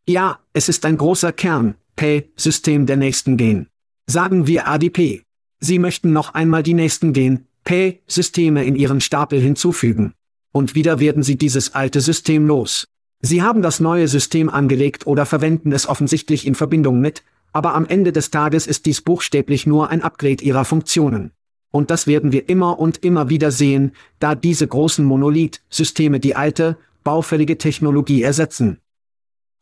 [0.07, 3.68] Ja, es ist ein großer Kern, Pay-System der nächsten Gen.
[4.07, 5.23] Sagen wir ADP.
[5.59, 10.14] Sie möchten noch einmal die nächsten Gen, Pay-Systeme in ihren Stapel hinzufügen.
[10.53, 12.87] Und wieder werden Sie dieses alte System los.
[13.20, 17.22] Sie haben das neue System angelegt oder verwenden es offensichtlich in Verbindung mit,
[17.53, 21.31] aber am Ende des Tages ist dies buchstäblich nur ein Upgrade ihrer Funktionen.
[21.70, 26.77] Und das werden wir immer und immer wieder sehen, da diese großen Monolith-Systeme die alte,
[27.03, 28.81] baufällige Technologie ersetzen.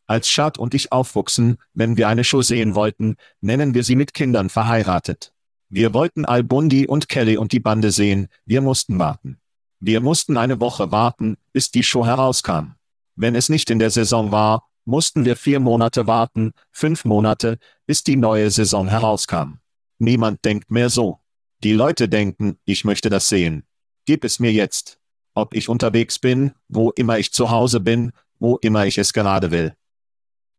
[0.05, 4.13] Als Schad und ich aufwuchsen, wenn wir eine Show sehen wollten, nennen wir sie mit
[4.13, 5.33] Kindern verheiratet.
[5.69, 9.39] Wir wollten Al Bundy und Kelly und die Bande sehen, wir mussten warten.
[9.79, 12.75] Wir mussten eine Woche warten, bis die Show herauskam.
[13.15, 18.03] Wenn es nicht in der Saison war, mussten wir vier Monate warten, fünf Monate, bis
[18.03, 19.59] die neue Saison herauskam.
[19.99, 21.19] Niemand denkt mehr so.
[21.63, 23.63] Die Leute denken, ich möchte das sehen.
[24.05, 24.99] Gib es mir jetzt.
[25.33, 29.51] Ob ich unterwegs bin, wo immer ich zu Hause bin, wo immer ich es gerade
[29.51, 29.73] will.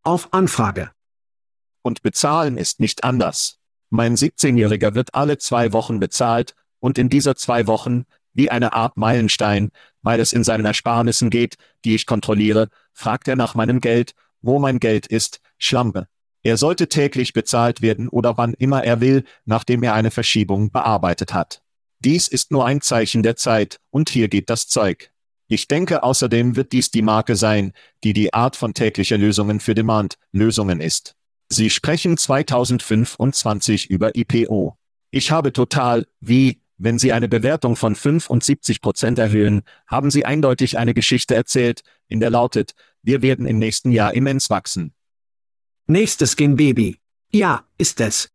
[0.02, 0.90] Auf Anfrage.
[1.82, 3.58] Und bezahlen ist nicht anders.
[3.90, 8.04] Mein 17-Jähriger wird alle zwei Wochen bezahlt, und in dieser zwei Wochen,
[8.34, 9.70] wie eine Art Meilenstein,
[10.02, 14.58] weil es in seinen Ersparnissen geht, die ich kontrolliere, fragt er nach meinem Geld, wo
[14.58, 16.08] mein Geld ist, Schlampe.
[16.42, 21.32] Er sollte täglich bezahlt werden oder wann immer er will, nachdem er eine Verschiebung bearbeitet
[21.32, 21.62] hat.
[22.00, 25.10] Dies ist nur ein Zeichen der Zeit, und hier geht das Zeug.
[25.48, 29.74] Ich denke außerdem wird dies die Marke sein, die die Art von täglicher Lösungen für
[29.74, 31.16] Demand-Lösungen ist.
[31.48, 34.76] Sie sprechen 2025 über IPO.
[35.10, 40.78] Ich habe total, wie, wenn Sie eine Bewertung von 75 Prozent erhöhen, haben Sie eindeutig
[40.78, 44.92] eine Geschichte erzählt, in der lautet, wir werden im nächsten Jahr immens wachsen.
[45.86, 46.98] Nächstes Game Baby.
[47.30, 48.30] Ja, ist es.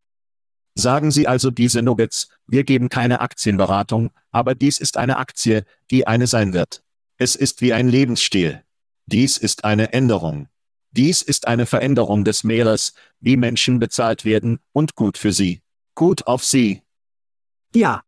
[0.76, 6.08] Sagen Sie also diese Nuggets, wir geben keine Aktienberatung, aber dies ist eine Aktie, die
[6.08, 6.84] eine sein wird.
[7.18, 8.64] Es ist wie ein Lebensstil.
[9.06, 10.48] Dies ist eine Änderung.
[10.92, 15.62] Dies ist eine Veränderung des Meeres, wie Menschen bezahlt werden, und gut für sie.
[15.96, 16.82] Gut auf sie.
[17.76, 18.04] Ja,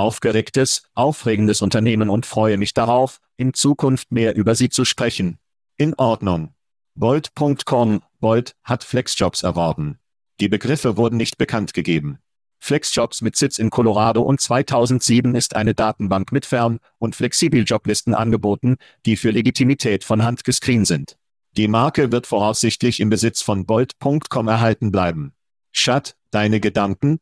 [0.00, 5.38] aufgeregtes, aufregendes Unternehmen und freue mich darauf, in Zukunft mehr über sie zu sprechen.
[5.76, 6.54] In Ordnung.
[6.94, 9.98] Bolt.com, Bolt hat Flexjobs erworben.
[10.40, 12.18] Die Begriffe wurden nicht bekannt gegeben.
[12.58, 18.76] Flexjobs mit Sitz in Colorado und 2007 ist eine Datenbank mit Fern- und Flexibeljoblisten angeboten,
[19.06, 21.16] die für Legitimität von Hand gescreent sind.
[21.56, 25.32] Die Marke wird voraussichtlich im Besitz von Bolt.com erhalten bleiben.
[25.72, 27.18] Schat, deine Gedanken?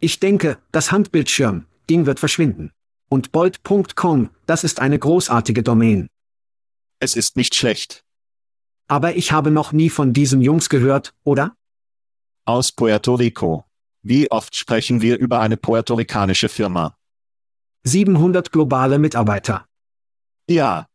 [0.00, 2.72] Ich denke, das Handbildschirm, Ding wird verschwinden.
[3.08, 6.08] Und Bolt.com, das ist eine großartige Domain.
[7.00, 8.04] Es ist nicht schlecht.
[8.86, 11.54] Aber ich habe noch nie von diesen Jungs gehört, oder?
[12.44, 13.64] Aus Puerto Rico.
[14.02, 16.96] Wie oft sprechen wir über eine puerto-ricanische Firma?
[17.84, 19.66] 700 globale Mitarbeiter.
[20.48, 20.86] Ja.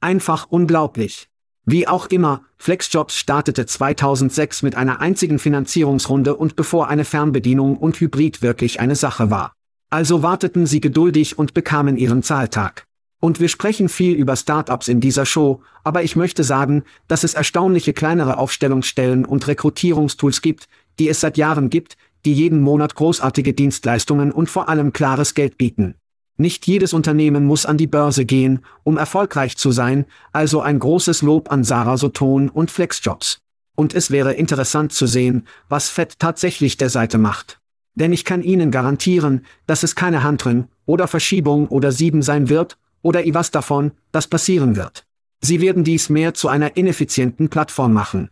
[0.00, 1.28] Einfach unglaublich.
[1.64, 8.00] Wie auch immer, FlexJobs startete 2006 mit einer einzigen Finanzierungsrunde und bevor eine Fernbedienung und
[8.00, 9.54] Hybrid wirklich eine Sache war.
[9.92, 12.86] Also warteten sie geduldig und bekamen ihren Zahltag.
[13.20, 17.34] Und wir sprechen viel über Startups in dieser Show, aber ich möchte sagen, dass es
[17.34, 20.66] erstaunliche kleinere Aufstellungsstellen und Rekrutierungstools gibt,
[20.98, 25.58] die es seit Jahren gibt, die jeden Monat großartige Dienstleistungen und vor allem klares Geld
[25.58, 25.94] bieten.
[26.38, 31.20] Nicht jedes Unternehmen muss an die Börse gehen, um erfolgreich zu sein, also ein großes
[31.20, 33.40] Lob an Sarah Soton und Flexjobs.
[33.76, 37.61] Und es wäre interessant zu sehen, was Fett tatsächlich der Seite macht.
[37.94, 42.78] Denn ich kann Ihnen garantieren, dass es keine Handring, oder Verschiebung oder Sieben sein wird,
[43.02, 45.04] oder i was davon, das passieren wird.
[45.40, 48.30] Sie werden dies mehr zu einer ineffizienten Plattform machen.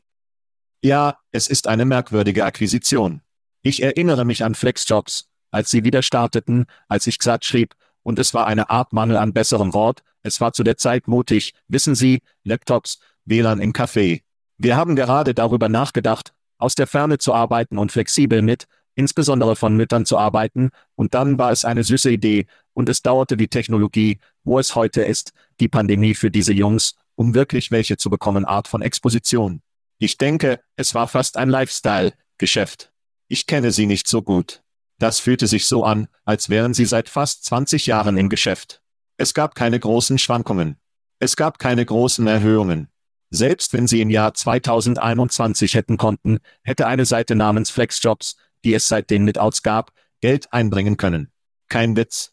[0.83, 3.21] Ja, es ist eine merkwürdige Akquisition.
[3.63, 8.33] Ich erinnere mich an Flexjobs, als sie wieder starteten, als ich Xat schrieb, und es
[8.33, 12.23] war eine Art Mangel an besserem Wort, es war zu der Zeit mutig, wissen Sie,
[12.45, 14.23] Laptops, WLAN im Café.
[14.59, 19.77] Wir haben gerade darüber nachgedacht, aus der Ferne zu arbeiten und flexibel mit, insbesondere von
[19.77, 24.19] Müttern zu arbeiten, und dann war es eine süße Idee, und es dauerte die Technologie,
[24.45, 28.69] wo es heute ist, die Pandemie für diese Jungs, um wirklich welche zu bekommen Art
[28.69, 29.63] von Exposition.
[29.99, 32.93] Ich denke, es war fast ein Lifestyle-Geschäft.
[33.29, 34.63] Ich kenne sie nicht so gut.
[34.99, 38.83] Das fühlte sich so an, als wären sie seit fast 20 Jahren im Geschäft.
[39.19, 40.77] Es gab keine großen Schwankungen.
[41.19, 42.89] Es gab keine großen Erhöhungen.
[43.29, 48.89] Selbst wenn sie im Jahr 2021 hätten konnten, hätte eine Seite namens Flexjobs, die es
[48.89, 51.33] seit den Midouts gab, Geld einbringen können.
[51.69, 52.33] Kein Witz.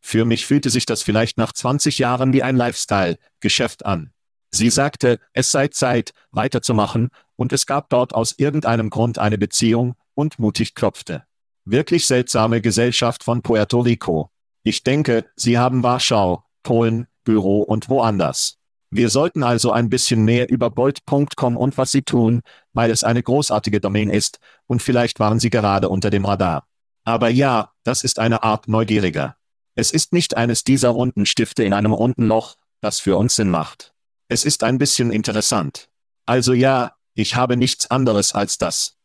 [0.00, 4.12] Für mich fühlte sich das vielleicht nach 20 Jahren wie ein Lifestyle-Geschäft an.
[4.50, 9.94] Sie sagte, es sei Zeit, weiterzumachen, und es gab dort aus irgendeinem Grund eine Beziehung,
[10.14, 11.24] und mutig klopfte.
[11.64, 14.32] Wirklich seltsame Gesellschaft von Puerto Rico.
[14.64, 18.57] Ich denke, Sie haben Warschau, Polen, Büro und woanders.
[18.90, 22.40] Wir sollten also ein bisschen mehr über Bolt.com und was Sie tun,
[22.72, 26.66] weil es eine großartige Domain ist, und vielleicht waren Sie gerade unter dem Radar.
[27.04, 29.36] Aber ja, das ist eine Art neugieriger.
[29.74, 33.50] Es ist nicht eines dieser runden Stifte in einem runden Loch, das für uns Sinn
[33.50, 33.92] macht.
[34.28, 35.88] Es ist ein bisschen interessant.
[36.26, 38.96] Also ja, ich habe nichts anderes als das.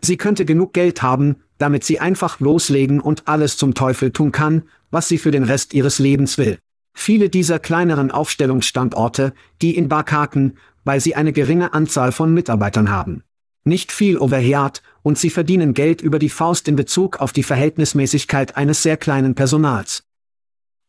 [0.00, 4.68] Sie könnte genug Geld haben, damit sie einfach loslegen und alles zum Teufel tun kann,
[4.90, 6.58] was sie für den Rest ihres Lebens will.
[6.92, 9.32] Viele dieser kleineren Aufstellungsstandorte,
[9.62, 13.22] die in Barkaken, weil sie eine geringe Anzahl von Mitarbeitern haben.
[13.64, 18.56] Nicht viel Overhead, und sie verdienen Geld über die Faust in Bezug auf die Verhältnismäßigkeit
[18.56, 20.04] eines sehr kleinen Personals.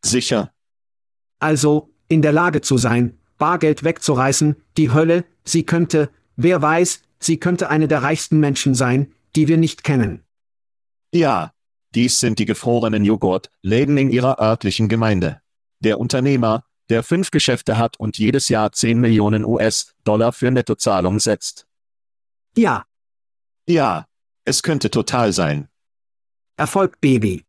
[0.04, 0.50] Sicher.
[1.38, 7.38] Also, in der Lage zu sein, Bargeld wegzureißen, die Hölle, sie könnte, wer weiß, sie
[7.38, 10.22] könnte eine der reichsten Menschen sein, die wir nicht kennen.
[11.12, 11.52] Ja,
[11.94, 15.41] dies sind die gefrorenen Joghurt-Läden in ihrer örtlichen Gemeinde.
[15.82, 21.66] Der Unternehmer, der fünf Geschäfte hat und jedes Jahr 10 Millionen US-Dollar für Nettozahlung setzt.
[22.56, 22.84] Ja.
[23.66, 24.06] Ja,
[24.44, 25.68] es könnte total sein.
[26.56, 27.44] Erfolg, Baby.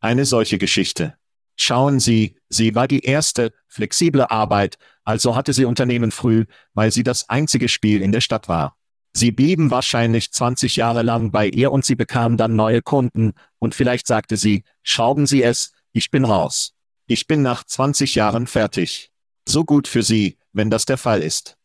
[0.00, 1.16] Eine solche Geschichte.
[1.56, 6.44] Schauen Sie, sie war die erste, flexible Arbeit, also hatte sie Unternehmen früh,
[6.74, 8.76] weil sie das einzige Spiel in der Stadt war.
[9.14, 13.74] Sie blieben wahrscheinlich 20 Jahre lang bei ihr und sie bekam dann neue Kunden, und
[13.74, 16.75] vielleicht sagte sie, schrauben Sie es, ich bin raus.
[17.08, 19.12] Ich bin nach 20 Jahren fertig.
[19.48, 21.56] So gut für Sie, wenn das der Fall ist.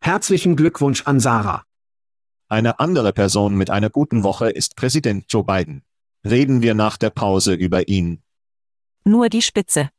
[0.00, 1.64] Herzlichen Glückwunsch an Sarah.
[2.48, 5.82] Eine andere Person mit einer guten Woche ist Präsident Joe Biden.
[6.24, 8.22] Reden wir nach der Pause über ihn.
[9.04, 9.90] Nur die Spitze.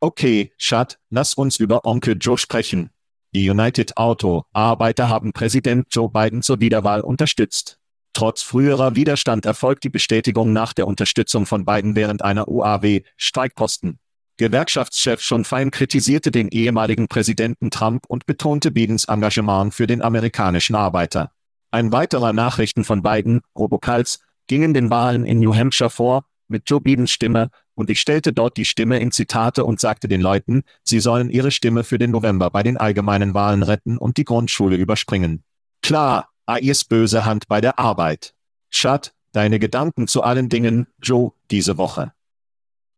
[0.00, 2.90] Okay, Schat, lass uns über Onkel Joe sprechen.
[3.32, 7.78] Die United Auto Arbeiter haben Präsident Joe Biden zur Wiederwahl unterstützt.
[8.16, 13.98] Trotz früherer Widerstand erfolgt die Bestätigung nach der Unterstützung von Biden während einer UAW-Streikposten.
[14.38, 20.74] Gewerkschaftschef Sean Fein kritisierte den ehemaligen Präsidenten Trump und betonte Bidens Engagement für den amerikanischen
[20.74, 21.30] Arbeiter.
[21.70, 26.80] Ein weiterer Nachrichten von Biden, Robocalls, gingen den Wahlen in New Hampshire vor, mit Joe
[26.80, 31.00] Bidens Stimme, und ich stellte dort die Stimme in Zitate und sagte den Leuten, sie
[31.00, 35.44] sollen ihre Stimme für den November bei den allgemeinen Wahlen retten und die Grundschule überspringen.
[35.82, 38.34] Klar, AIs böse Hand bei der Arbeit.
[38.70, 42.12] Schat, deine Gedanken zu allen Dingen, Joe, diese Woche.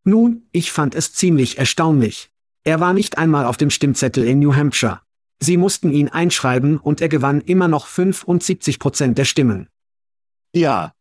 [0.05, 2.31] Nun, ich fand es ziemlich erstaunlich.
[2.65, 5.01] Er war nicht einmal auf dem Stimmzettel in New Hampshire.
[5.41, 9.69] Sie mussten ihn einschreiben und er gewann immer noch 75 Prozent der Stimmen.
[10.55, 10.93] Ja,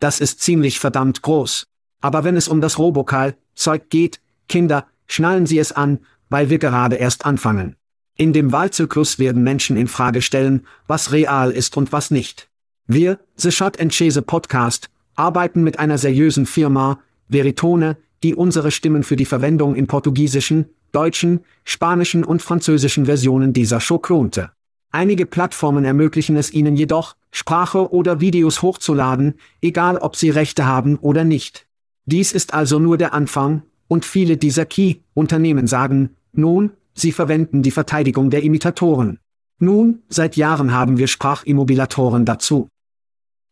[0.00, 1.66] das ist ziemlich verdammt groß.
[2.00, 6.96] Aber wenn es um das Robokal-Zeug geht, Kinder, schnallen Sie es an, weil wir gerade
[6.96, 7.76] erst anfangen.
[8.16, 12.48] In dem Wahlzyklus werden Menschen in Frage stellen, was real ist und was nicht.
[12.86, 19.02] Wir, The Shot and Chase Podcast, arbeiten mit einer seriösen Firma, Veritone, die unsere Stimmen
[19.02, 24.52] für die Verwendung in portugiesischen, deutschen, spanischen und französischen Versionen dieser Show klonte.
[24.92, 30.98] Einige Plattformen ermöglichen es Ihnen jedoch, Sprache oder Videos hochzuladen, egal ob Sie Rechte haben
[30.98, 31.66] oder nicht.
[32.06, 37.70] Dies ist also nur der Anfang, und viele dieser Key-Unternehmen sagen, nun, sie verwenden die
[37.70, 39.18] Verteidigung der Imitatoren.
[39.58, 42.68] Nun, seit Jahren haben wir Sprachimmobilatoren dazu.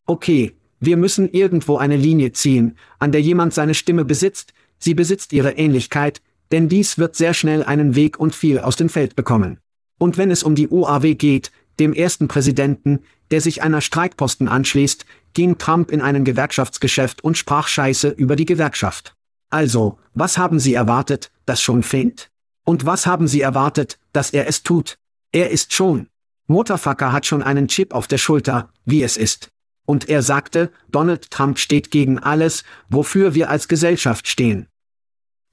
[0.07, 5.33] Okay, wir müssen irgendwo eine Linie ziehen, an der jemand seine Stimme besitzt, sie besitzt
[5.33, 6.21] ihre Ähnlichkeit,
[6.51, 9.59] denn dies wird sehr schnell einen Weg und viel aus dem Feld bekommen.
[9.99, 15.07] Und wenn es um die UAW geht, dem ersten Präsidenten, der sich einer Streikposten anschließt,
[15.35, 19.15] ging Trump in ein Gewerkschaftsgeschäft und sprach Scheiße über die Gewerkschaft.
[19.51, 22.32] Also, was haben Sie erwartet, das schon fängt?
[22.65, 24.99] Und was haben Sie erwartet, dass er es tut?
[25.33, 26.09] Er ist schon.
[26.47, 29.49] Motherfucker hat schon einen Chip auf der Schulter, wie es ist.
[29.85, 34.69] Und er sagte, Donald Trump steht gegen alles, wofür wir als Gesellschaft stehen.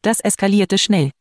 [0.02, 1.12] Das eskalierte schnell.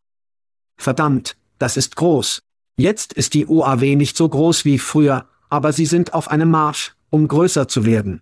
[0.77, 2.43] Verdammt, das ist groß.
[2.77, 6.95] Jetzt ist die UAW nicht so groß wie früher, aber sie sind auf einem Marsch,
[7.11, 8.21] um größer zu werden.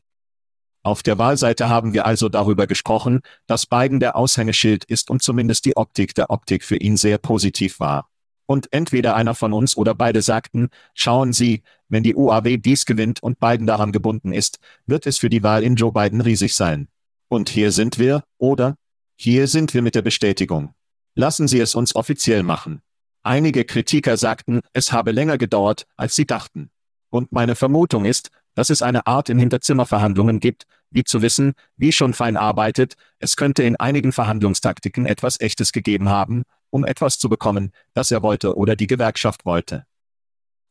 [0.87, 5.65] Auf der Wahlseite haben wir also darüber gesprochen, dass Biden der Aushängeschild ist und zumindest
[5.65, 8.09] die Optik der Optik für ihn sehr positiv war.
[8.47, 13.21] Und entweder einer von uns oder beide sagten, schauen Sie, wenn die UAW dies gewinnt
[13.21, 16.87] und Biden daran gebunden ist, wird es für die Wahl in Joe Biden riesig sein.
[17.27, 18.77] Und hier sind wir, oder?
[19.17, 20.73] Hier sind wir mit der Bestätigung.
[21.17, 22.81] Lassen Sie es uns offiziell machen.
[23.25, 26.71] Einige Kritiker sagten, es habe länger gedauert, als sie dachten.
[27.11, 31.93] Und meine Vermutung ist, dass es eine Art in Hinterzimmerverhandlungen gibt, wie zu wissen, wie
[31.93, 37.29] schon fein arbeitet, es könnte in einigen Verhandlungstaktiken etwas Echtes gegeben haben, um etwas zu
[37.29, 39.87] bekommen, das er wollte oder die Gewerkschaft wollte.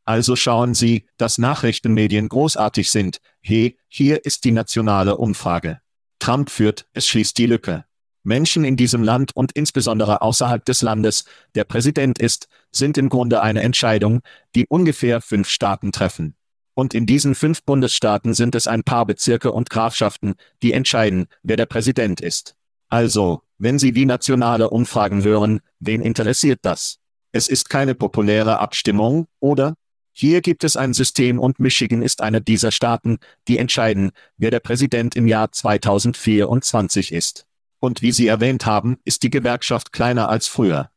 [0.03, 3.19] Also schauen Sie, dass Nachrichtenmedien großartig sind.
[3.41, 5.79] Hey, hier ist die nationale Umfrage.
[6.19, 7.85] Trump führt, es schließt die Lücke.
[8.23, 13.41] Menschen in diesem Land und insbesondere außerhalb des Landes, der Präsident ist, sind im Grunde
[13.43, 14.21] eine Entscheidung,
[14.55, 16.35] die ungefähr fünf Staaten treffen.
[16.75, 21.57] Und in diesen fünf Bundesstaaten sind es ein paar Bezirke und Grafschaften, die entscheiden, wer
[21.57, 22.55] der Präsident ist.
[22.89, 26.99] Also, wenn Sie die nationale Umfragen hören, wen interessiert das?
[27.31, 29.75] Es ist keine populäre Abstimmung, oder?
[30.11, 33.17] Hier gibt es ein System und Michigan ist einer dieser Staaten,
[33.47, 37.45] die entscheiden, wer der Präsident im Jahr 2024 ist.
[37.79, 40.89] Und wie Sie erwähnt haben, ist die Gewerkschaft kleiner als früher.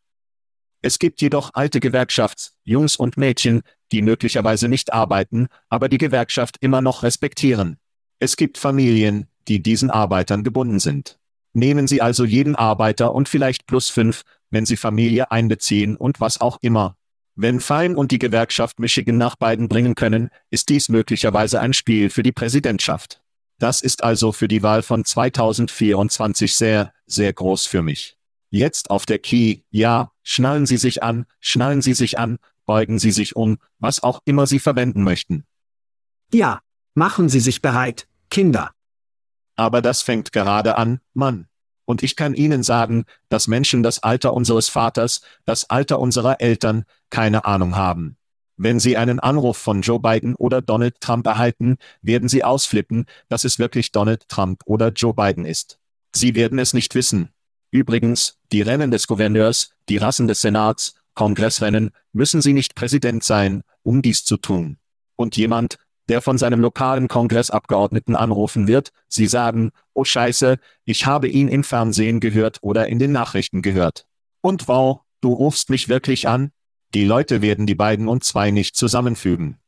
[0.89, 3.61] Es gibt jedoch alte Gewerkschafts, Jungs und Mädchen,
[3.93, 7.77] die möglicherweise nicht arbeiten, aber die Gewerkschaft immer noch respektieren.
[8.21, 11.19] Es gibt Familien, die diesen Arbeitern gebunden sind.
[11.53, 16.41] Nehmen Sie also jeden Arbeiter und vielleicht plus fünf, wenn Sie Familie einbeziehen und was
[16.41, 16.97] auch immer.
[17.35, 22.09] Wenn Fein und die Gewerkschaft Michigan nach beiden bringen können, ist dies möglicherweise ein Spiel
[22.09, 23.21] für die Präsidentschaft.
[23.59, 28.18] Das ist also für die Wahl von 2024 sehr, sehr groß für mich.
[28.51, 33.11] Jetzt auf der Key, ja, schnallen Sie sich an, schnallen Sie sich an, beugen Sie
[33.11, 35.45] sich um, was auch immer Sie verwenden möchten.
[36.33, 36.61] Ja,
[36.95, 38.73] machen Sie sich bereit, Kinder.
[39.57, 41.47] Aber das fängt gerade an, Mann.
[41.85, 46.85] Und ich kann Ihnen sagen, dass Menschen das Alter unseres Vaters, das Alter unserer Eltern,
[47.11, 48.19] keine Ahnung haben.
[48.59, 53.45] Wenn Sie einen Anruf von Joe Biden oder Donald Trump erhalten, werden Sie ausflippen, dass
[53.45, 55.79] es wirklich Donald Trump oder Joe Biden ist.
[56.15, 57.31] Sie werden es nicht wissen.
[57.71, 63.63] Übrigens, die Rennen des Gouverneurs, die Rassen des Senats, Kongressrennen, müssen Sie nicht Präsident sein,
[63.83, 64.79] um dies zu tun.
[65.17, 65.77] Und jemand,
[66.09, 71.65] der von seinem lokalen Kongressabgeordneten anrufen wird, Sie sagen, oh Scheiße, ich habe ihn im
[71.65, 74.07] Fernsehen gehört oder in den Nachrichten gehört.
[74.41, 76.53] Und wow, du rufst mich wirklich an?
[76.95, 79.59] Die Leute werden die beiden und zwei nicht zusammenfügen.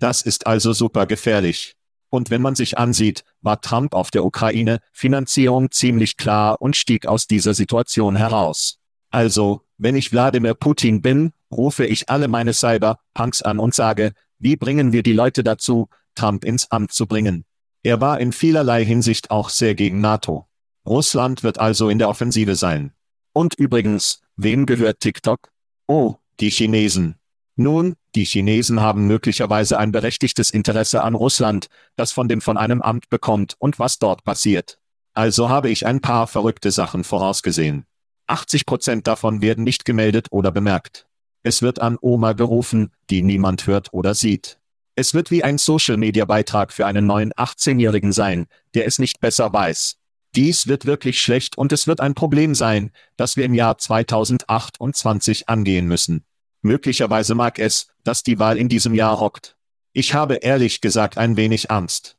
[0.00, 1.76] Das ist also super gefährlich.
[2.12, 7.06] Und wenn man sich ansieht, war Trump auf der Ukraine Finanzierung ziemlich klar und stieg
[7.06, 8.78] aus dieser Situation heraus.
[9.10, 14.56] Also, wenn ich Wladimir Putin bin, rufe ich alle meine Cyber-Punks an und sage, wie
[14.56, 17.46] bringen wir die Leute dazu, Trump ins Amt zu bringen?
[17.82, 20.46] Er war in vielerlei Hinsicht auch sehr gegen NATO.
[20.86, 22.92] Russland wird also in der Offensive sein.
[23.32, 25.50] Und übrigens, wem gehört TikTok?
[25.86, 27.14] Oh, die Chinesen.
[27.62, 32.82] Nun, die Chinesen haben möglicherweise ein berechtigtes Interesse an Russland, das von dem von einem
[32.82, 34.78] Amt bekommt und was dort passiert.
[35.14, 37.84] Also habe ich ein paar verrückte Sachen vorausgesehen.
[38.26, 41.06] 80 Prozent davon werden nicht gemeldet oder bemerkt.
[41.44, 44.58] Es wird an Oma gerufen, die niemand hört oder sieht.
[44.94, 49.96] Es wird wie ein Social-Media-Beitrag für einen neuen 18-Jährigen sein, der es nicht besser weiß.
[50.34, 55.48] Dies wird wirklich schlecht und es wird ein Problem sein, das wir im Jahr 2028
[55.48, 56.24] angehen müssen.
[56.62, 59.56] Möglicherweise mag es, dass die Wahl in diesem Jahr rockt.
[59.92, 62.16] Ich habe ehrlich gesagt ein wenig Angst.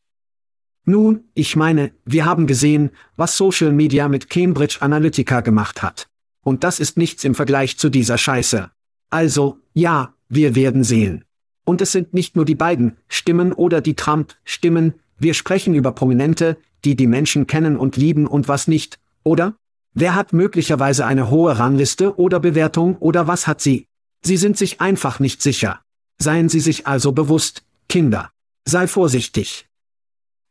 [0.86, 6.10] Nun, ich meine, wir haben gesehen, was Social Media mit Cambridge Analytica gemacht hat.
[6.44, 8.70] Und das ist nichts im Vergleich zu dieser Scheiße.
[9.10, 11.24] Also, ja, wir werden sehen.
[11.64, 16.58] Und es sind nicht nur die beiden Stimmen oder die Trump-Stimmen, wir sprechen über Prominente,
[16.84, 19.56] die die Menschen kennen und lieben und was nicht, oder?
[19.94, 23.88] Wer hat möglicherweise eine hohe Rangliste oder Bewertung oder was hat sie?
[24.26, 25.82] Sie sind sich einfach nicht sicher.
[26.18, 28.32] Seien Sie sich also bewusst, Kinder.
[28.66, 29.68] Sei vorsichtig.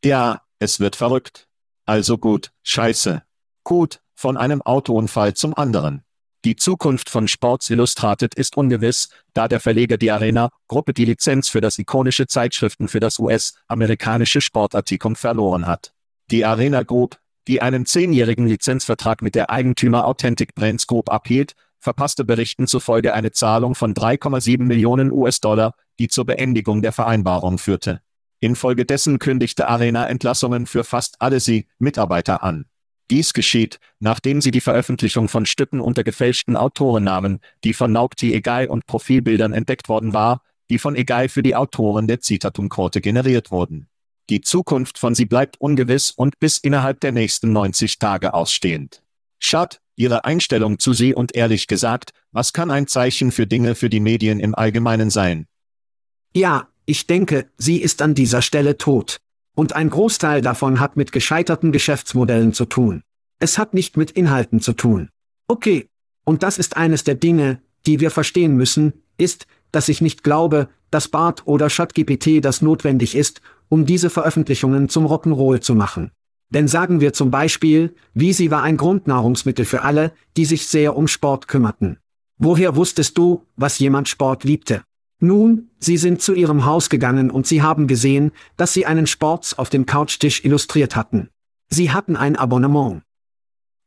[0.04, 1.48] Ja, es wird verrückt.
[1.86, 3.22] Also gut, scheiße.
[3.64, 6.04] Gut, von einem Autounfall zum anderen.
[6.44, 11.60] Die Zukunft von Sports Illustrated ist ungewiss, da der Verleger die Arena-Gruppe die Lizenz für
[11.60, 15.94] das ikonische Zeitschriften für das US-amerikanische Sportartikum verloren hat.
[16.30, 22.24] Die Arena Group, die einen zehnjährigen Lizenzvertrag mit der Eigentümer Authentic Brands Group abhielt, verpasste
[22.24, 28.00] Berichten zufolge eine Zahlung von 3,7 Millionen US-Dollar, die zur Beendigung der Vereinbarung führte.
[28.40, 32.66] Infolgedessen kündigte Arena Entlassungen für fast alle sie Mitarbeiter an.
[33.10, 38.68] Dies geschieht, nachdem sie die Veröffentlichung von Stücken unter gefälschten Autorennamen, die von Naukti Egai
[38.68, 43.88] und Profilbildern entdeckt worden war, die von Egai für die Autoren der Zitatum-Quote generiert wurden.
[44.30, 49.02] Die Zukunft von sie bleibt ungewiss und bis innerhalb der nächsten 90 Tage ausstehend.
[49.44, 53.90] Schad, ihre Einstellung zu sie und ehrlich gesagt, was kann ein Zeichen für Dinge für
[53.90, 55.46] die Medien im Allgemeinen sein?
[56.34, 59.18] Ja, ich denke, sie ist an dieser Stelle tot.
[59.54, 63.02] Und ein Großteil davon hat mit gescheiterten Geschäftsmodellen zu tun.
[63.38, 65.10] Es hat nicht mit Inhalten zu tun.
[65.48, 65.88] Okay.
[66.24, 70.68] Und das ist eines der Dinge, die wir verstehen müssen, ist, dass ich nicht glaube,
[70.92, 76.12] dass BART oder ChatGPT das notwendig ist, um diese Veröffentlichungen zum Rock'n'Roll zu machen.
[76.52, 80.96] Denn sagen wir zum Beispiel, wie sie war ein Grundnahrungsmittel für alle, die sich sehr
[80.96, 81.98] um Sport kümmerten.
[82.36, 84.82] Woher wusstest du, was jemand Sport liebte?
[85.18, 89.56] Nun, sie sind zu ihrem Haus gegangen und sie haben gesehen, dass sie einen Sports
[89.56, 91.30] auf dem Couchtisch illustriert hatten.
[91.70, 93.02] Sie hatten ein Abonnement.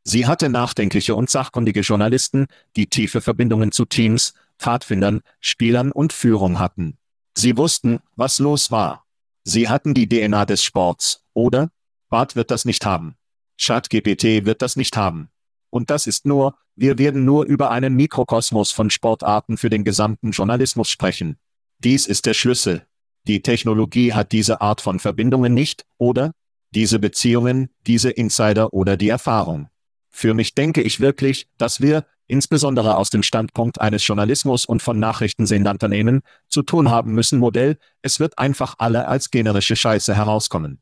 [0.02, 6.58] Sie hatte nachdenkliche und sachkundige Journalisten, die tiefe Verbindungen zu Teams, Pfadfindern, Spielern und Führung
[6.58, 6.96] hatten.
[7.36, 9.04] Sie wussten, was los war.
[9.44, 11.70] Sie hatten die DNA des Sports, oder?
[12.08, 13.16] Bart wird das nicht haben.
[13.60, 15.28] ChatGPT wird das nicht haben.
[15.70, 20.30] Und das ist nur, wir werden nur über einen Mikrokosmos von Sportarten für den gesamten
[20.30, 21.36] Journalismus sprechen.
[21.78, 22.86] Dies ist der Schlüssel.
[23.26, 26.32] Die Technologie hat diese Art von Verbindungen nicht, oder?
[26.70, 29.68] Diese Beziehungen, diese Insider oder die Erfahrung.
[30.10, 34.98] Für mich denke ich wirklich, dass wir, insbesondere aus dem Standpunkt eines Journalismus und von
[34.98, 40.80] Nachrichtensendunternehmen, zu tun haben müssen Modell, es wird einfach alle als generische Scheiße herauskommen.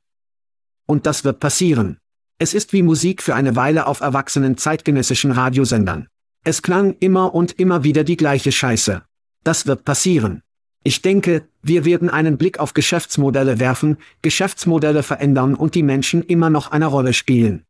[0.87, 1.99] Und das wird passieren.
[2.39, 6.09] Es ist wie Musik für eine Weile auf erwachsenen zeitgenössischen Radiosendern.
[6.45, 9.03] Es klang immer und immer wieder die gleiche Scheiße.
[9.45, 10.43] Das wird passieren.
[10.83, 16.51] Ich denke, wir werden einen Blick auf Geschäftsmodelle werfen, Geschäftsmodelle verändern und die Menschen immer
[16.51, 17.65] noch eine Rolle spielen.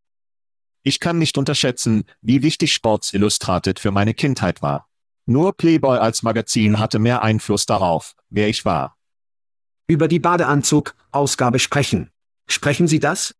[0.82, 4.88] Ich kann nicht unterschätzen, wie wichtig Sports Illustrated für meine Kindheit war.
[5.26, 8.96] Nur Playboy als Magazin hatte mehr Einfluss darauf, wer ich war.
[9.86, 12.10] Über die Badeanzug-Ausgabe sprechen.
[12.46, 13.34] Sprechen Sie das?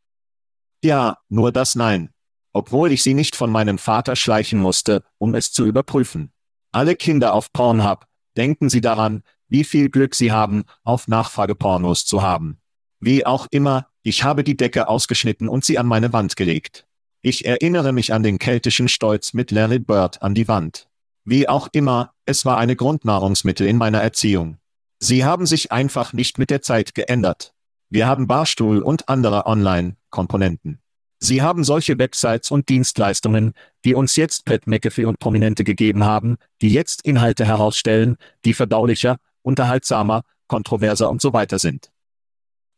[0.83, 2.11] Ja, nur das Nein.
[2.53, 6.33] Obwohl ich sie nicht von meinem Vater schleichen musste, um es zu überprüfen.
[6.73, 12.23] Alle Kinder auf Pornhub, denken Sie daran, wie viel Glück Sie haben, auf Nachfragepornos zu
[12.23, 12.59] haben.
[13.01, 16.87] Wie auch immer, ich habe die Decke ausgeschnitten und sie an meine Wand gelegt.
[17.23, 20.89] Ich erinnere mich an den keltischen Stolz mit Larry Bird an die Wand.
[21.25, 24.59] Wie auch immer, es war eine Grundnahrungsmittel in meiner Erziehung.
[24.99, 27.54] Sie haben sich einfach nicht mit der Zeit geändert.
[27.95, 30.81] Wir haben Barstuhl und andere Online-Komponenten.
[31.21, 36.39] Sie haben solche Websites und Dienstleistungen, die uns jetzt Pat McAfee und Prominente gegeben haben,
[36.61, 41.93] die jetzt Inhalte herausstellen, die verdaulicher, unterhaltsamer, kontroverser und so weiter sind.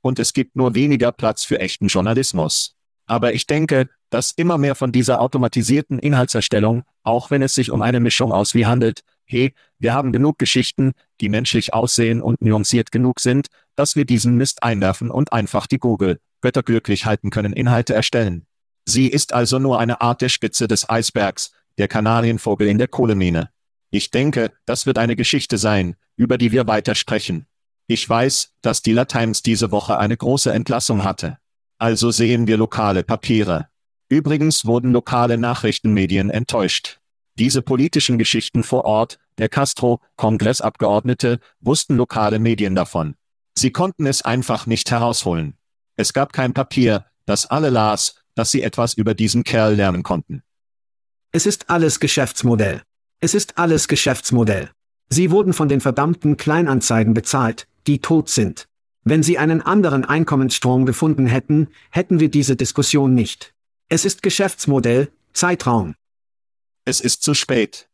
[0.02, 2.74] Und es gibt nur weniger Platz für echten Journalismus.
[3.06, 7.80] Aber ich denke, dass immer mehr von dieser automatisierten Inhaltserstellung, auch wenn es sich um
[7.80, 12.90] eine Mischung aus wie handelt, hey, wir haben genug Geschichten, die menschlich aussehen und nuanciert
[12.90, 17.52] genug sind, dass wir diesen Mist einwerfen und einfach die Google, Götter glücklich halten können
[17.52, 18.46] Inhalte erstellen.
[18.86, 23.50] Sie ist also nur eine Art der Spitze des Eisbergs, der Kanarienvogel in der Kohlemine.
[23.90, 27.46] Ich denke, das wird eine Geschichte sein, über die wir weiter sprechen.
[27.88, 31.38] Ich weiß, dass die La Times diese Woche eine große Entlassung hatte.
[31.78, 33.68] Also sehen wir lokale Papiere.
[34.08, 37.00] Übrigens wurden lokale Nachrichtenmedien enttäuscht.
[37.38, 43.14] Diese politischen Geschichten vor Ort, der Castro, Kongressabgeordnete, wussten lokale Medien davon.
[43.54, 45.54] Sie konnten es einfach nicht herausholen.
[45.96, 50.42] Es gab kein Papier, das alle las, dass sie etwas über diesen Kerl lernen konnten.
[51.32, 52.82] Es ist alles Geschäftsmodell.
[53.20, 54.70] Es ist alles Geschäftsmodell.
[55.08, 58.68] Sie wurden von den verdammten Kleinanzeigen bezahlt, die tot sind.
[59.04, 63.54] Wenn sie einen anderen Einkommensstrom gefunden hätten, hätten wir diese Diskussion nicht.
[63.88, 65.94] Es ist Geschäftsmodell, Zeitraum.
[66.88, 67.88] Es ist zu spät.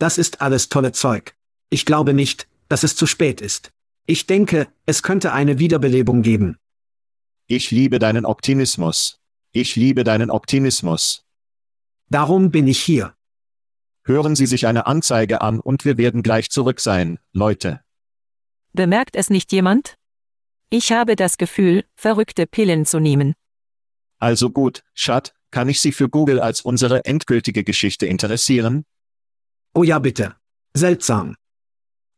[0.00, 1.36] Das ist alles tolle Zeug.
[1.68, 3.70] Ich glaube nicht, dass es zu spät ist.
[4.04, 6.58] Ich denke, es könnte eine Wiederbelebung geben.
[7.46, 9.20] Ich liebe deinen Optimismus.
[9.52, 11.24] Ich liebe deinen Optimismus.
[12.08, 13.14] Darum bin ich hier.
[14.02, 17.80] Hören Sie sich eine Anzeige an und wir werden gleich zurück sein, Leute.
[18.72, 19.94] Bemerkt es nicht jemand?
[20.68, 23.34] Ich habe das Gefühl, verrückte Pillen zu nehmen.
[24.18, 28.84] Also gut, Schat, kann ich Sie für Google als unsere endgültige Geschichte interessieren?
[29.74, 30.36] Oh ja bitte.
[30.74, 31.36] Seltsam.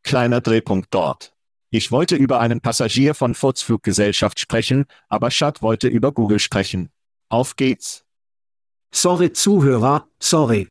[0.02, 1.32] Kleiner Drehpunkt dort.
[1.70, 6.90] Ich wollte über einen Passagier von Furz Fluggesellschaft sprechen, aber Chad wollte über Google sprechen.
[7.30, 8.04] Auf geht's.
[8.94, 10.68] Sorry Zuhörer, sorry.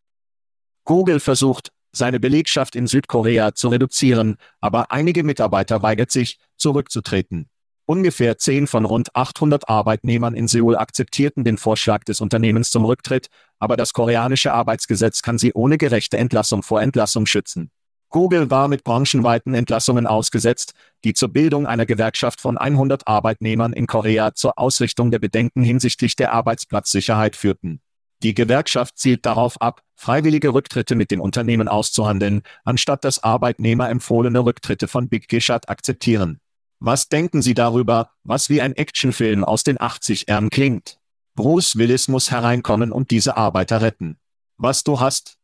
[0.84, 7.50] Google versucht, seine Belegschaft in Südkorea zu reduzieren, aber einige Mitarbeiter weigert sich, zurückzutreten.
[7.92, 13.28] Ungefähr 10 von rund 800 Arbeitnehmern in Seoul akzeptierten den Vorschlag des Unternehmens zum Rücktritt,
[13.60, 17.70] aber das koreanische Arbeitsgesetz kann sie ohne gerechte Entlassung vor Entlassung schützen.
[18.08, 20.72] Google war mit branchenweiten Entlassungen ausgesetzt,
[21.04, 26.16] die zur Bildung einer Gewerkschaft von 100 Arbeitnehmern in Korea zur Ausrichtung der Bedenken hinsichtlich
[26.16, 27.82] der Arbeitsplatzsicherheit führten.
[28.24, 34.46] Die Gewerkschaft zielt darauf ab, freiwillige Rücktritte mit den Unternehmen auszuhandeln, anstatt dass Arbeitnehmer empfohlene
[34.46, 36.40] Rücktritte von Big Gishat akzeptieren.
[36.84, 40.98] Was denken Sie darüber, was wie ein Actionfilm aus den 80ern klingt?
[41.36, 44.18] Bruce Willis muss hereinkommen und diese Arbeiter retten.
[44.58, 45.38] Was du hast,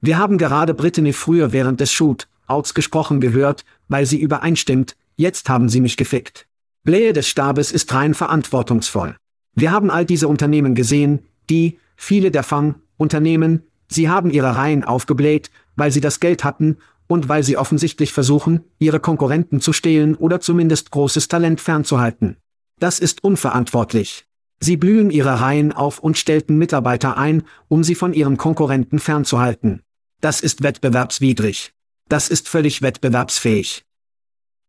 [0.00, 5.50] wir haben gerade Brittany früher während des Shoot, Outs gesprochen gehört, weil sie übereinstimmt, jetzt
[5.50, 6.46] haben sie mich gefickt.
[6.84, 9.14] Blähe des Stabes ist rein verantwortungsvoll.
[9.54, 15.50] Wir haben all diese Unternehmen gesehen, die, viele der Fang-Unternehmen, sie haben ihre Reihen aufgebläht,
[15.76, 20.40] weil sie das Geld hatten und weil sie offensichtlich versuchen, ihre Konkurrenten zu stehlen oder
[20.40, 22.36] zumindest großes Talent fernzuhalten.
[22.78, 24.26] Das ist unverantwortlich.
[24.60, 29.82] Sie blühen ihre Reihen auf und stellten Mitarbeiter ein, um sie von ihren Konkurrenten fernzuhalten.
[30.20, 31.72] Das ist wettbewerbswidrig.
[32.08, 33.84] Das ist völlig wettbewerbsfähig.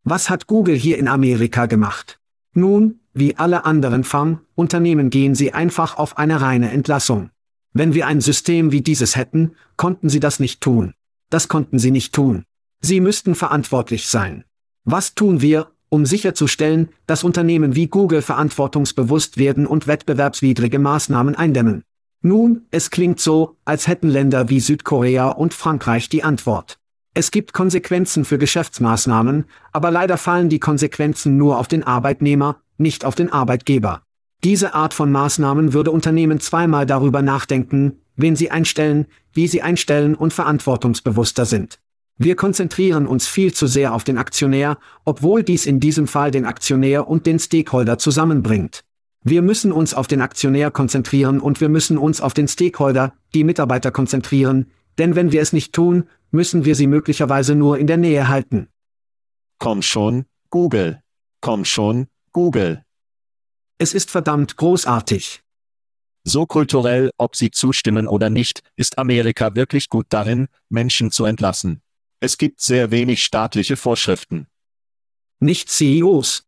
[0.04, 2.20] Was hat Google hier in Amerika gemacht?
[2.54, 7.30] Nun, wie alle anderen Farm-Unternehmen gehen sie einfach auf eine reine Entlassung.
[7.74, 10.94] Wenn wir ein System wie dieses hätten, konnten sie das nicht tun.
[11.30, 12.44] Das konnten sie nicht tun.
[12.80, 14.46] Sie müssten verantwortlich sein.
[14.84, 21.84] Was tun wir, um sicherzustellen, dass Unternehmen wie Google verantwortungsbewusst werden und wettbewerbswidrige Maßnahmen eindämmen?
[22.22, 26.80] Nun, es klingt so, als hätten Länder wie Südkorea und Frankreich die Antwort.
[27.14, 33.06] Es gibt Konsequenzen für Geschäftsmaßnahmen, aber leider fallen die Konsequenzen nur auf den Arbeitnehmer, nicht
[33.06, 34.04] auf den Arbeitgeber.
[34.44, 40.16] Diese Art von Maßnahmen würde Unternehmen zweimal darüber nachdenken, wen sie einstellen, wie sie einstellen
[40.16, 41.80] und verantwortungsbewusster sind.
[42.18, 46.46] Wir konzentrieren uns viel zu sehr auf den Aktionär, obwohl dies in diesem Fall den
[46.46, 48.84] Aktionär und den Stakeholder zusammenbringt.
[49.24, 53.44] Wir müssen uns auf den Aktionär konzentrieren und wir müssen uns auf den Stakeholder, die
[53.44, 57.98] Mitarbeiter konzentrieren, denn wenn wir es nicht tun, müssen wir sie möglicherweise nur in der
[57.98, 58.68] Nähe halten.
[59.60, 61.02] Komm schon, Google.
[61.42, 62.84] Komm schon, Google.
[63.78, 65.42] Es ist verdammt großartig.
[66.30, 71.82] So kulturell, ob Sie zustimmen oder nicht, ist Amerika wirklich gut darin, Menschen zu entlassen.
[72.20, 74.48] Es gibt sehr wenig staatliche Vorschriften.
[75.40, 76.44] Nicht CEOs.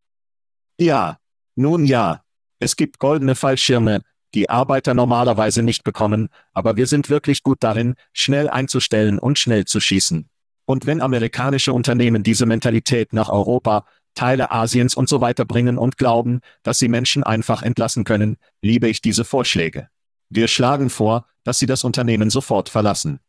[0.77, 1.17] Ja.
[1.55, 2.25] Nun ja,
[2.59, 4.01] es gibt goldene Fallschirme,
[4.33, 9.63] die Arbeiter normalerweise nicht bekommen, aber wir sind wirklich gut darin, schnell einzustellen und schnell
[9.63, 10.29] zu schießen.
[10.65, 13.85] Und wenn amerikanische Unternehmen diese Mentalität nach Europa,
[14.19, 18.89] Teile Asiens und so weiter bringen und glauben, dass sie Menschen einfach entlassen können, liebe
[18.89, 19.87] ich diese Vorschläge.
[20.29, 23.21] Wir schlagen vor, dass sie das Unternehmen sofort verlassen.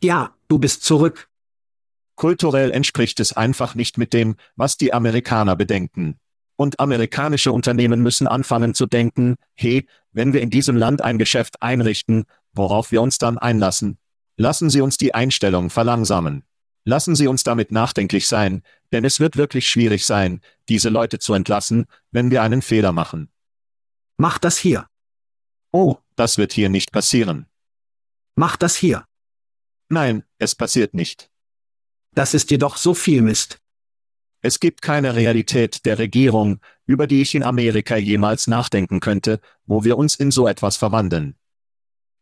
[0.00, 1.28] Ja, du bist zurück.
[2.14, 6.20] Kulturell entspricht es einfach nicht mit dem, was die Amerikaner bedenken.
[6.54, 11.60] Und amerikanische Unternehmen müssen anfangen zu denken, hey, wenn wir in diesem Land ein Geschäft
[11.62, 13.98] einrichten, worauf wir uns dann einlassen?
[14.36, 16.44] Lassen Sie uns die Einstellung verlangsamen.
[16.88, 18.62] Lassen Sie uns damit nachdenklich sein,
[18.92, 23.30] denn es wird wirklich schwierig sein, diese Leute zu entlassen, wenn wir einen Fehler machen.
[24.16, 24.86] Mach das hier.
[25.72, 27.46] Oh, das wird hier nicht passieren.
[28.34, 29.04] Mach das hier.
[29.88, 31.30] Nein, es passiert nicht.
[32.12, 33.60] Das ist jedoch so viel Mist.
[34.40, 39.84] Es gibt keine Realität der Regierung, über die ich in Amerika jemals nachdenken könnte, wo
[39.84, 41.36] wir uns in so etwas verwandeln.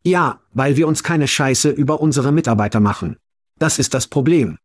[0.04, 3.16] Ja, weil wir uns keine Scheiße über unsere Mitarbeiter machen.
[3.56, 4.58] Das ist das Problem.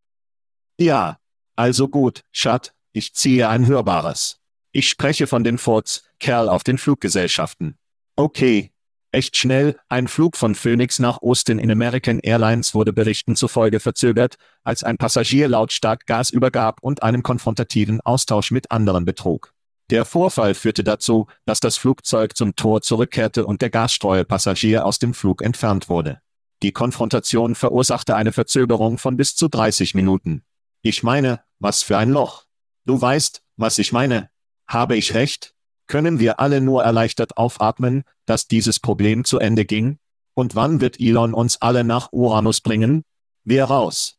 [0.80, 1.20] Ja,
[1.60, 4.39] also gut, Schat, ich ziehe ein Hörbares.
[4.72, 7.78] Ich spreche von den Forts, Kerl auf den Fluggesellschaften.
[8.16, 8.72] Okay,
[9.12, 14.36] Echt schnell, ein Flug von Phoenix nach Austin in American Airlines wurde Berichten zufolge verzögert,
[14.64, 19.51] als ein Passagier lautstark Gas übergab und einen konfrontativen Austausch mit anderen betrug.
[19.89, 25.16] Der Vorfall führte dazu, dass das Flugzeug zum Tor zurückkehrte und der Gasstreuepassagier aus dem
[25.16, 26.22] Flug entfernt wurde.
[26.62, 30.43] Die Konfrontation verursachte eine Verzögerung von bis zu 30 Minuten.
[30.84, 32.45] Ich meine, was für ein Loch.
[32.86, 34.30] Du weißt, was ich meine.
[34.68, 35.53] Habe ich recht?
[35.89, 39.97] können wir alle nur erleichtert aufatmen, dass dieses Problem zu Ende ging?
[40.36, 43.03] Und wann wird Elon uns alle nach Uranus bringen?
[43.43, 44.16] Wir raus.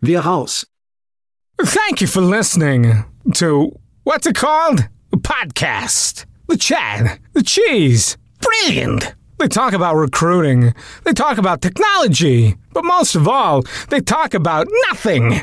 [0.00, 0.66] Wir raus.
[1.56, 3.04] Thank you for listening
[3.34, 4.88] to what's it called?
[5.12, 6.26] A podcast.
[6.48, 7.18] The Chad.
[7.34, 8.18] The Cheese.
[8.40, 9.14] Brilliant.
[9.38, 10.74] They talk about recruiting.
[11.04, 12.56] They talk about technology.
[12.74, 15.42] But most of all, they talk about nothing.